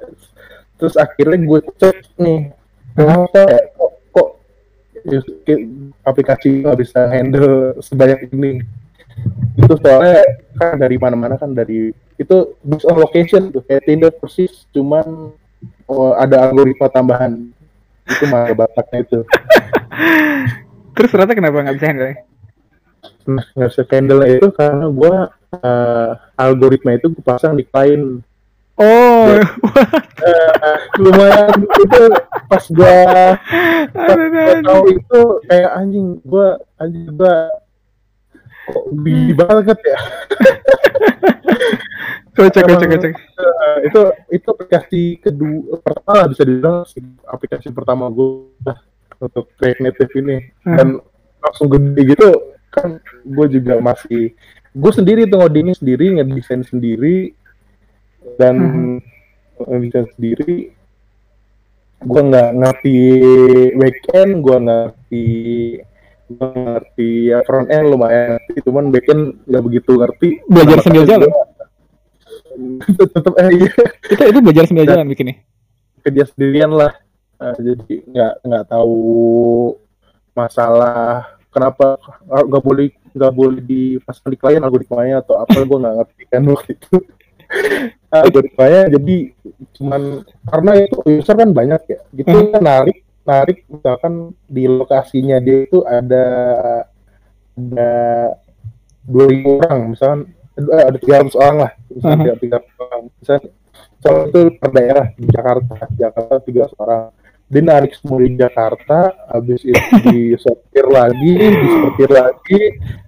[0.84, 2.51] terus akhirnya gue cek nih
[2.91, 3.61] kenapa ya?
[3.71, 4.29] Kok, kok
[6.03, 8.63] aplikasi nggak bisa handle sebanyak ini
[9.74, 10.21] itu soalnya
[10.61, 11.89] kan dari mana-mana kan dari
[12.21, 13.65] itu based on location tuh.
[13.65, 15.34] Kayak Tinder persis cuman
[15.89, 17.49] oh, ada algoritma tambahan.
[18.05, 19.19] Itu mah bataknya itu.
[20.95, 22.13] Terus ternyata kenapa nggak bisa handle
[23.24, 25.15] nah nggak bisa handle itu karena gue
[25.63, 28.19] uh, algoritma itu gue pasang di klien
[28.74, 32.03] Oh, uh, lumayan itu
[32.49, 32.97] pas gue
[33.93, 36.47] pas gua tahu itu kayak anjing gue
[36.82, 37.36] anjing gue
[38.64, 39.99] kok gini banget ya.
[42.34, 43.14] kocak, kocak, kocak.
[43.38, 44.01] Uh, itu
[44.34, 46.82] itu aplikasi kedua pertama bisa dibilang
[47.30, 48.49] aplikasi pertama gue
[49.22, 50.76] untuk React Native ini hmm.
[50.76, 50.88] dan
[51.39, 52.30] langsung gede gitu
[52.74, 54.34] kan gue juga masih
[54.74, 57.38] gue sendiri tuh ngodingin sendiri ngedesain sendiri
[58.41, 58.97] dan hmm.
[59.70, 60.74] ngedesain sendiri
[62.03, 62.97] gue nggak ngerti
[63.80, 65.28] backend gue ngerti
[66.39, 67.34] ngerti.
[67.34, 70.29] Ya front end lumayan ngerti cuman backend nggak begitu ngerti.
[70.49, 71.31] Belajar sambil jalan?
[73.13, 73.71] Tetap eh iya.
[74.13, 75.41] Itu itu belajar sambil jalan bikinnya
[76.03, 76.91] kerja sendirian lah.
[77.39, 78.99] Uh, jadi nggak nggak tahu
[80.36, 86.23] masalah kenapa nggak boleh nggak boleh dipasang di klien algoritmanya atau apa gue nggak ngerti
[86.29, 86.95] kan waktu itu.
[88.13, 89.17] Algoritmanya jadi
[89.77, 91.99] cuman karena itu user kan banyak ya.
[92.13, 92.61] Gitu hmm.
[92.61, 96.28] narik narik misalkan di lokasinya dia itu ada
[97.55, 97.91] ada
[99.07, 100.19] dua ribu orang misalkan
[100.59, 103.01] eh, ada tiga ratus orang lah misalnya tiga ratus orang.
[103.19, 103.41] Misalnya
[104.03, 107.03] soal itu per daerah di Jakarta Jakarta tiga orang
[107.51, 109.77] dia narik semua di Jakarta habis itu
[110.09, 112.61] disortir lagi disortir lagi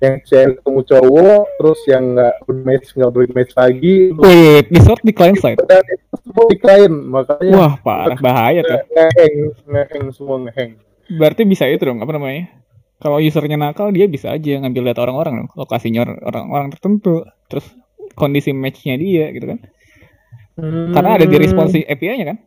[0.04, 3.96] yang saya ketemu cowok terus yang nggak bermatch nggak bermatch lagi.
[4.14, 5.58] Wait sort di client side?
[6.22, 8.80] Semua di client makanya wah parah bahaya tuh.
[8.92, 10.78] ngeheng ngeheng semua ngeheng.
[11.10, 12.52] Berarti bisa itu dong apa namanya?
[13.02, 17.66] Kalau usernya nakal dia bisa aja ngambil data orang-orang dong lokasinya orang-orang tertentu terus
[18.14, 19.60] kondisi matchnya dia gitu kan?
[20.56, 20.96] Hmm.
[20.96, 22.38] karena ada di responsi API-nya kan?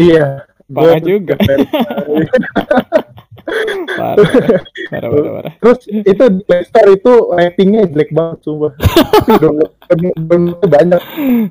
[0.00, 1.34] Iya parah juga
[3.96, 4.26] parah,
[4.90, 5.52] parah, parah, parah.
[5.62, 8.72] Terus itu di Playstore itu ratingnya jelek banget sumpah.
[10.66, 11.02] banyak.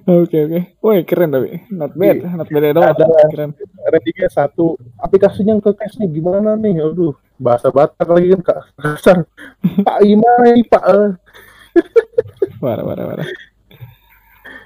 [0.04, 0.60] Oke oke.
[0.84, 2.36] Woi keren tapi not bad, iya.
[2.36, 2.92] not bad at all.
[2.92, 3.52] Ada keren.
[3.88, 4.76] Ratingnya satu.
[5.00, 6.84] Aplikasinya ke cashnya gimana nih?
[6.84, 8.42] Aduh, bahasa Batak lagi kan
[8.76, 9.18] kasar.
[9.88, 10.84] Pak gimana nih Pak?
[12.60, 13.28] parah parah parah.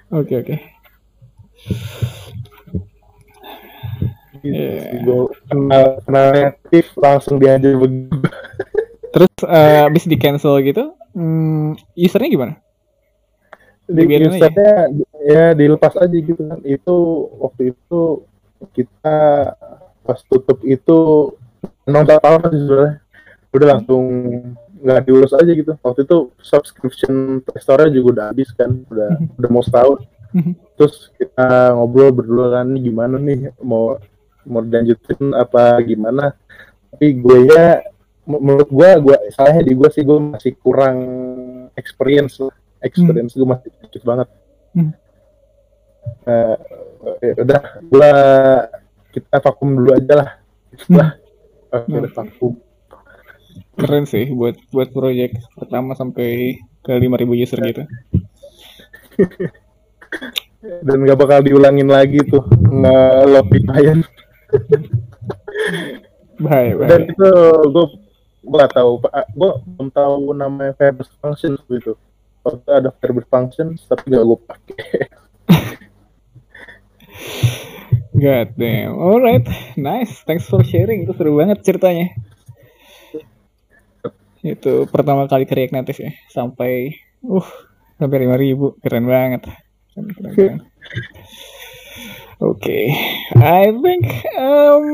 [0.10, 0.58] Oke oke
[4.42, 5.04] gitu yeah.
[5.04, 8.18] gue kenal kenal reaktif langsung diajar begitu
[9.10, 12.54] terus uh, abis di cancel gitu hmm, usernya gimana?
[13.90, 14.74] Di usernya
[15.26, 16.60] ya dilepas aja gitu kan.
[16.62, 16.96] Itu
[17.42, 18.02] waktu itu
[18.76, 19.18] kita
[20.06, 20.98] pas tutup itu
[21.86, 22.96] nonton tahun sebenarnya?
[23.50, 24.04] Udah langsung
[24.80, 25.74] nggak diurus aja gitu.
[25.82, 28.86] Waktu itu subscription store juga udah habis kan.
[28.88, 30.06] Udah udah mau setahun.
[30.78, 33.50] Terus kita ngobrol berdua kan gimana nih?
[33.66, 33.98] Mau
[34.50, 36.34] mau dilanjutin apa gimana.
[36.90, 37.86] Tapi gue ya
[38.30, 40.98] menurut gue gue salahnya di gue sih gue masih kurang
[41.78, 42.54] experience lah.
[42.82, 43.40] Experience hmm.
[43.40, 44.28] gue masih sedikit banget.
[44.70, 44.94] Hmm.
[46.30, 46.58] uh,
[47.26, 48.12] ya udah gue
[49.14, 50.30] kita vakum dulu aja lah.
[50.94, 51.10] Lah
[51.74, 51.94] hmm.
[52.04, 52.54] oke vakum.
[53.80, 57.84] Keren sih buat buat proyek pertama sampai ke lima ribu user gitu.
[60.60, 63.98] Dan nggak bakal diulangin lagi tuh nggak lebih bayar
[66.40, 66.90] baik, baik.
[66.90, 67.32] dan itu
[67.70, 67.86] gue
[68.40, 68.92] gue gak tahu
[69.36, 71.94] gue belum tahu namanya verbose function gitu
[72.42, 74.78] waktu ada verbose function tapi gak gue pakai
[78.20, 79.00] God damn.
[79.00, 79.48] Alright,
[79.80, 80.28] nice.
[80.28, 81.08] Thanks for sharing.
[81.08, 82.12] Itu seru banget ceritanya.
[84.44, 86.12] Itu pertama kali ke React Native ya.
[86.28, 87.48] Sampai uh
[87.96, 88.76] sampai lima ribu.
[88.84, 89.48] Keren banget.
[89.96, 90.58] Keren, keren, keren.
[92.40, 92.86] Oke, okay.
[93.36, 94.08] I think
[94.40, 94.88] um,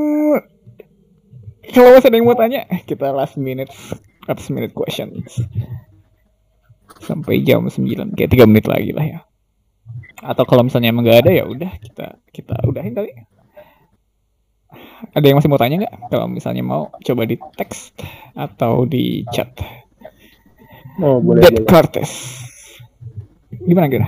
[1.69, 3.69] kalau masih ada yang mau tanya, kita last minute,
[4.25, 5.45] last minute questions.
[7.05, 9.19] Sampai jam 9, kayak 3 menit lagi lah ya.
[10.25, 13.13] Atau kalau misalnya emang gak ada ya udah kita kita udahin kali.
[15.13, 15.95] Ada yang masih mau tanya nggak?
[16.09, 17.93] Kalau misalnya mau coba di teks
[18.33, 19.53] atau di chat.
[20.97, 21.67] Oh, boleh, Dead boleh.
[21.67, 22.11] Cortes.
[23.51, 24.07] Gimana kira?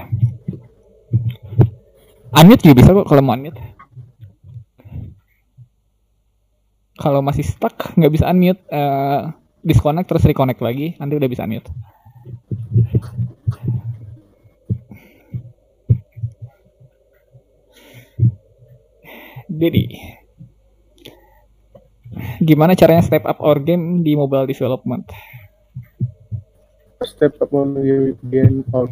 [2.36, 3.78] Unmute juga bisa kok kalau mau unmute.
[6.98, 9.30] kalau masih stuck nggak bisa unmute uh,
[9.62, 11.70] disconnect terus reconnect lagi nanti udah bisa unmute
[19.48, 19.90] Jadi
[22.44, 25.08] gimana caranya step up our game di mobile development?
[27.02, 27.80] Step up on
[28.28, 28.86] game or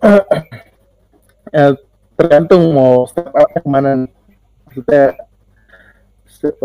[0.00, 0.24] development.
[2.16, 4.04] tergantung mau step up ke mana
[4.68, 5.16] maksudnya
[6.28, 6.56] step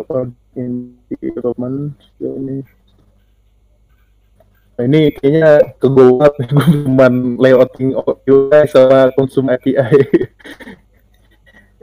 [0.56, 2.64] in development ini.
[4.76, 7.08] Nah, ini kayaknya ke gue banget gue cuma
[7.40, 7.96] layouting
[8.28, 9.72] UI sama konsum API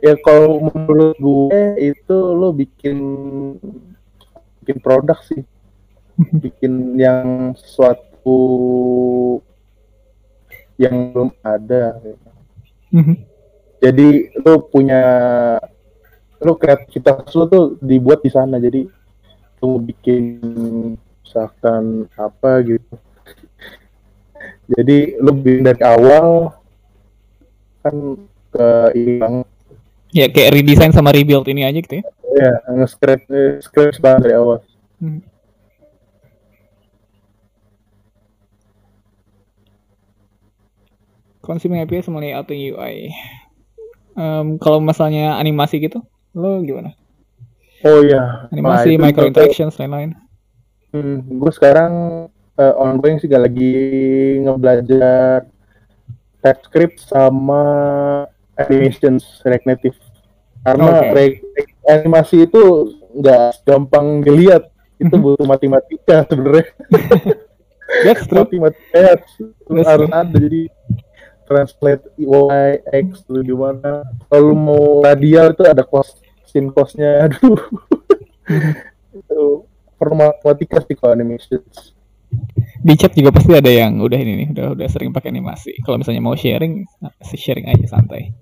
[0.04, 2.98] ya kalau menurut gue itu lo bikin
[4.60, 5.40] bikin produk sih.
[6.20, 8.36] Bikin yang sesuatu
[10.80, 12.00] yang belum ada.
[12.92, 13.16] Mhm.
[13.82, 15.02] jadi lo punya
[16.42, 18.58] lu kreativitas lu tuh dibuat di sana.
[18.58, 18.86] Jadi
[19.62, 20.22] lu bikin
[21.22, 22.94] misalkan apa gitu.
[24.70, 26.52] Jadi lu bikin dari awal
[27.82, 27.96] kan
[28.52, 29.42] ke hilang
[30.12, 32.04] ya kayak redesign sama rebuild ini aja gitu ya?
[32.36, 33.26] Ya nge-scratch
[33.64, 34.60] scratch banget dari awal.
[35.00, 35.24] Hmm.
[41.42, 43.10] Consuming API sama layout UI
[44.16, 46.00] um, kalau misalnya animasi gitu
[46.32, 46.96] Lo gimana?
[47.84, 48.48] Oh iya.
[48.54, 50.16] Animasi, nah, micro interactions, lain-lain.
[50.92, 51.92] Hmm, gue sekarang
[52.56, 53.74] uh, ongoing sih gak lagi
[54.44, 55.48] ngebelajar
[56.40, 57.62] TypeScript sama
[58.56, 59.98] animations React Native.
[60.62, 61.42] Karena okay.
[61.90, 64.70] animasi itu nggak gampang dilihat,
[65.02, 65.22] itu mhm.
[65.22, 66.70] butuh matematika sebenarnya.
[68.06, 68.46] That's true.
[68.46, 69.20] Matematika
[69.90, 70.70] harus ada jadi
[71.48, 72.26] translate y
[72.90, 77.58] x itu gimana kalau mau radial itu ada cost sin costnya aduh
[79.14, 79.42] itu
[80.02, 81.94] matematika sih kalau animations
[82.82, 86.00] di chat juga pasti ada yang udah ini nih udah udah sering pakai animasi kalau
[86.00, 86.82] misalnya mau sharing
[87.36, 88.34] sharing aja santai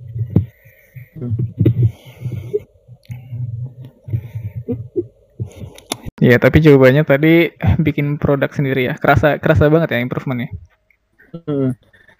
[6.20, 7.48] Ya, tapi jawabannya tadi
[7.80, 8.94] bikin produk sendiri ya.
[9.00, 10.52] Kerasa kerasa banget ya improvementnya.
[11.32, 11.72] Hmm.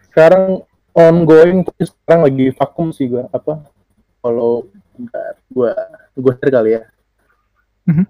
[0.09, 0.65] Sekarang
[1.09, 3.25] ongoing tapi sekarang lagi vakum sih gua.
[3.33, 3.65] Apa?
[4.21, 5.73] Kalau bentar gua
[6.13, 6.83] gua share kali ya.
[7.89, 8.07] Mm-hmm.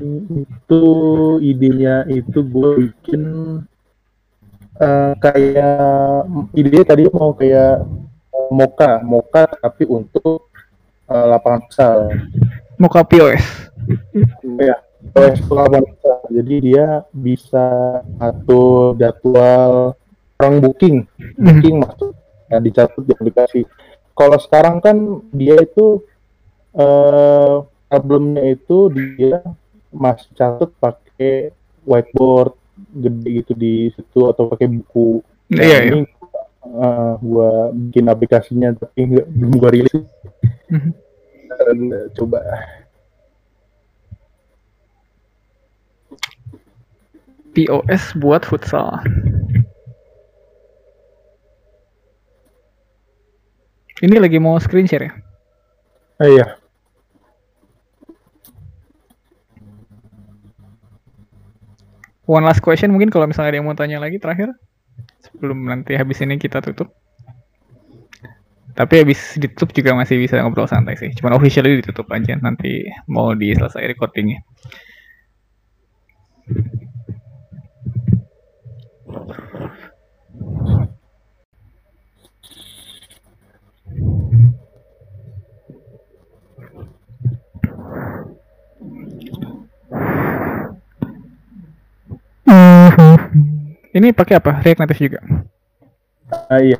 [0.00, 0.84] itu
[1.44, 3.22] idenya itu gue bikin
[4.80, 6.24] uh, kayak
[6.56, 7.84] ide tadi mau kayak
[8.48, 10.48] moka moka tapi untuk
[11.04, 11.98] uh, lapangan futsal.
[12.80, 13.44] Moka POS
[14.56, 14.76] ya
[16.30, 19.96] jadi dia bisa atur jadwal
[20.40, 20.96] orang booking.
[21.18, 21.44] Hmm.
[21.44, 21.84] booking hmm.
[21.84, 22.12] masuk
[22.50, 23.60] ya dicatat di aplikasi.
[24.14, 24.96] Kalau sekarang kan
[25.32, 26.02] dia itu
[26.76, 29.42] uh, problemnya itu dia
[29.90, 31.50] masih catat pakai
[31.82, 32.54] whiteboard
[32.94, 35.20] gede gitu di situ atau pakai buku.
[35.50, 36.06] Nah, iya, ini
[36.64, 39.94] uh, gua bikin aplikasinya tapi nggak belum gua rilis.
[40.70, 40.90] Mhm.
[41.50, 41.78] Dan,
[42.14, 42.40] coba
[47.60, 49.04] POS buat futsal.
[54.00, 55.12] Ini lagi mau screen share ya?
[56.16, 56.46] Ah, iya.
[62.24, 64.56] One last question mungkin kalau misalnya ada yang mau tanya lagi terakhir
[65.20, 66.96] sebelum nanti habis ini kita tutup.
[68.72, 71.12] Tapi habis ditutup juga masih bisa ngobrol santai sih.
[71.12, 74.40] Cuman officially ditutup aja nanti mau diselesai recordingnya.
[93.90, 94.62] Ini pakai apa?
[94.62, 95.20] React Native juga?
[96.50, 96.78] Ah, iya.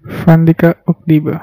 [0.00, 1.40] Vandika Okdiba.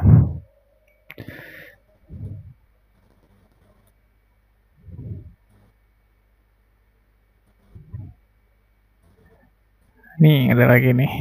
[10.18, 11.12] Nih ada lagi nih.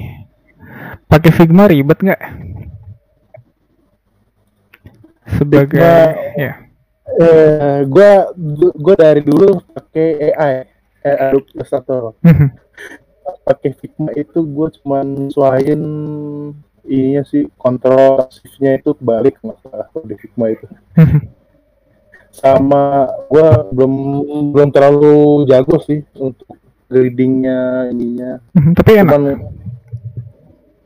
[1.08, 2.22] Pakai Figma ribet nggak?
[5.26, 5.82] Sebagai
[6.38, 6.52] ya.
[7.06, 8.10] Eh, gue
[8.74, 10.54] gue dari dulu pakai AI,
[11.06, 12.14] Adobe Illustrator.
[12.22, 12.48] Mhm.
[13.46, 15.82] pakai Figma itu gue cuman suain
[16.86, 20.66] ininya sih kontrol shiftnya itu balik masalah di Figma itu.
[22.30, 23.92] Sama gue belum
[24.54, 28.38] belum terlalu jago sih untuk readingnya ininya.
[28.54, 29.10] Mhm, tapi enak.
[29.14, 29.22] Cuman,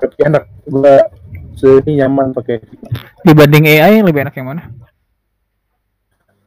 [0.00, 0.44] tapi enak.
[0.64, 0.94] Gue
[1.60, 2.90] sini nyaman pakai Figma.
[3.20, 4.62] Dibanding AI yang lebih enak yang mana?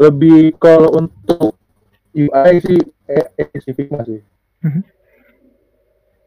[0.01, 1.53] Lebih kalau untuk
[2.13, 4.21] UI sih eh, eh si Figma sih.
[4.65, 4.84] Mm -hmm.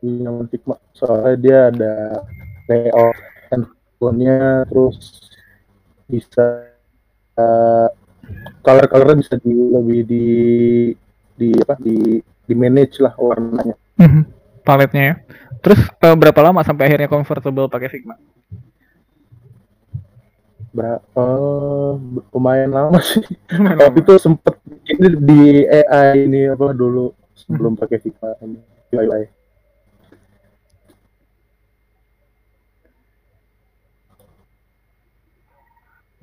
[0.06, 1.94] Nyaman Figma soalnya dia ada
[2.70, 3.18] layout
[3.50, 4.98] handphonenya terus
[6.06, 6.70] bisa
[7.34, 7.88] uh,
[8.62, 10.26] color colornya bisa di lebih di
[11.34, 13.74] di apa di di manage lah warnanya.
[13.98, 14.22] Mm -hmm.
[14.62, 15.14] Paletnya ya.
[15.58, 18.14] Terus uh, berapa lama sampai akhirnya comfortable pakai Figma?
[20.76, 21.26] Berapa
[22.36, 23.24] lumayan lama sih.
[23.48, 24.60] Tapi itu sempet
[24.92, 27.80] ini di AI ini apa dulu sebelum hmm.
[27.80, 28.60] pakai Figma ini
[28.92, 29.24] UI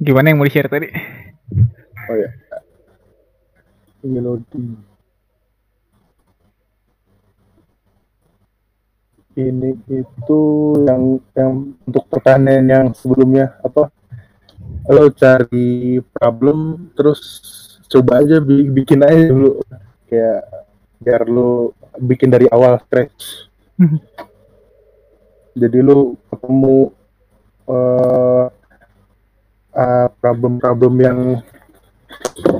[0.04, 0.92] gimana yang mau di share tadi?
[2.12, 2.30] Oh ya
[4.04, 4.60] melodi
[9.40, 10.42] ini itu
[10.84, 11.54] yang yang
[11.88, 13.90] untuk pertanyaan yang sebelumnya apa
[14.84, 17.22] lo cari problem terus
[17.88, 19.64] coba aja bikin aja dulu
[20.12, 20.42] kayak
[21.00, 23.48] biar lo bikin dari awal scratch
[23.80, 24.00] hmm.
[25.62, 26.78] jadi lo ketemu
[27.70, 28.46] uh,
[29.72, 31.20] uh, problem-problem yang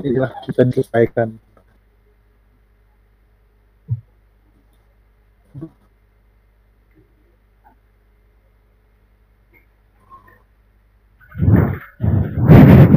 [0.00, 1.36] inilah bisa diselesaikan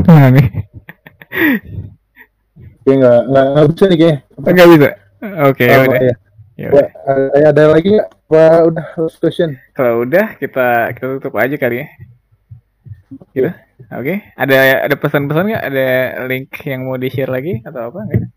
[0.08, 0.48] Nah nih.
[2.88, 4.18] Oke nggak nggak bisa nih kayaknya.
[4.40, 4.88] Nggak bisa.
[4.88, 6.00] Oke okay, oh, udah.
[6.02, 6.16] Ya.
[6.58, 6.90] Ya,
[7.38, 8.10] ya, ada lagi nggak?
[8.28, 9.60] Apa udah last question?
[9.76, 11.88] Kalau udah kita kita tutup aja kali ya.
[13.36, 13.52] Gitu.
[13.52, 13.56] Oke.
[13.92, 14.18] Okay.
[14.40, 15.64] Ada ada pesan-pesan nggak?
[15.68, 15.88] Ada
[16.32, 18.00] link yang mau di share lagi atau apa?
[18.08, 18.32] Nggak?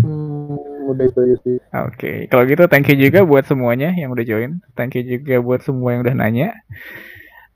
[0.00, 1.56] Hmm, udah itu aja sih.
[1.58, 2.16] Oke, okay.
[2.30, 4.62] kalau gitu thank you juga buat semuanya yang udah join.
[4.78, 6.56] Thank you juga buat semua yang udah nanya.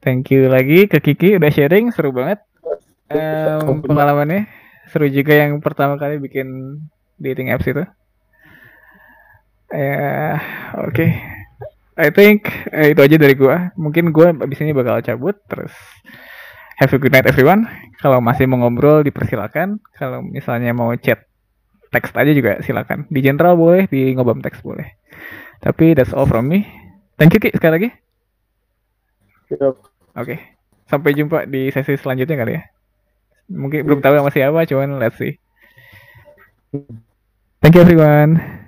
[0.04, 2.44] Thank you lagi ke Kiki udah sharing seru banget
[3.14, 4.46] um, pengalamannya.
[4.90, 6.78] Seru juga yang pertama kali bikin
[7.18, 7.84] dating apps itu.
[9.74, 10.36] Ya, uh,
[10.86, 10.94] oke.
[10.94, 11.10] Okay.
[11.94, 13.70] I think uh, itu aja dari gua.
[13.78, 15.72] Mungkin gua abis ini bakal cabut terus
[16.78, 17.66] have a good night everyone.
[18.02, 19.78] Kalau masih mau ngobrol dipersilakan.
[19.94, 21.26] Kalau misalnya mau chat
[21.94, 23.06] teks aja juga silakan.
[23.06, 24.98] Di general boleh, di ngobam teks boleh.
[25.62, 26.66] Tapi that's all from me.
[27.14, 27.90] Thank you Ki sekali lagi.
[29.54, 29.70] Oke.
[30.14, 30.38] Okay.
[30.90, 32.62] Sampai jumpa di sesi selanjutnya kali ya.
[33.50, 35.36] Mungkin belum tahu sama siapa, cuman let's see.
[37.60, 38.63] Thank you everyone.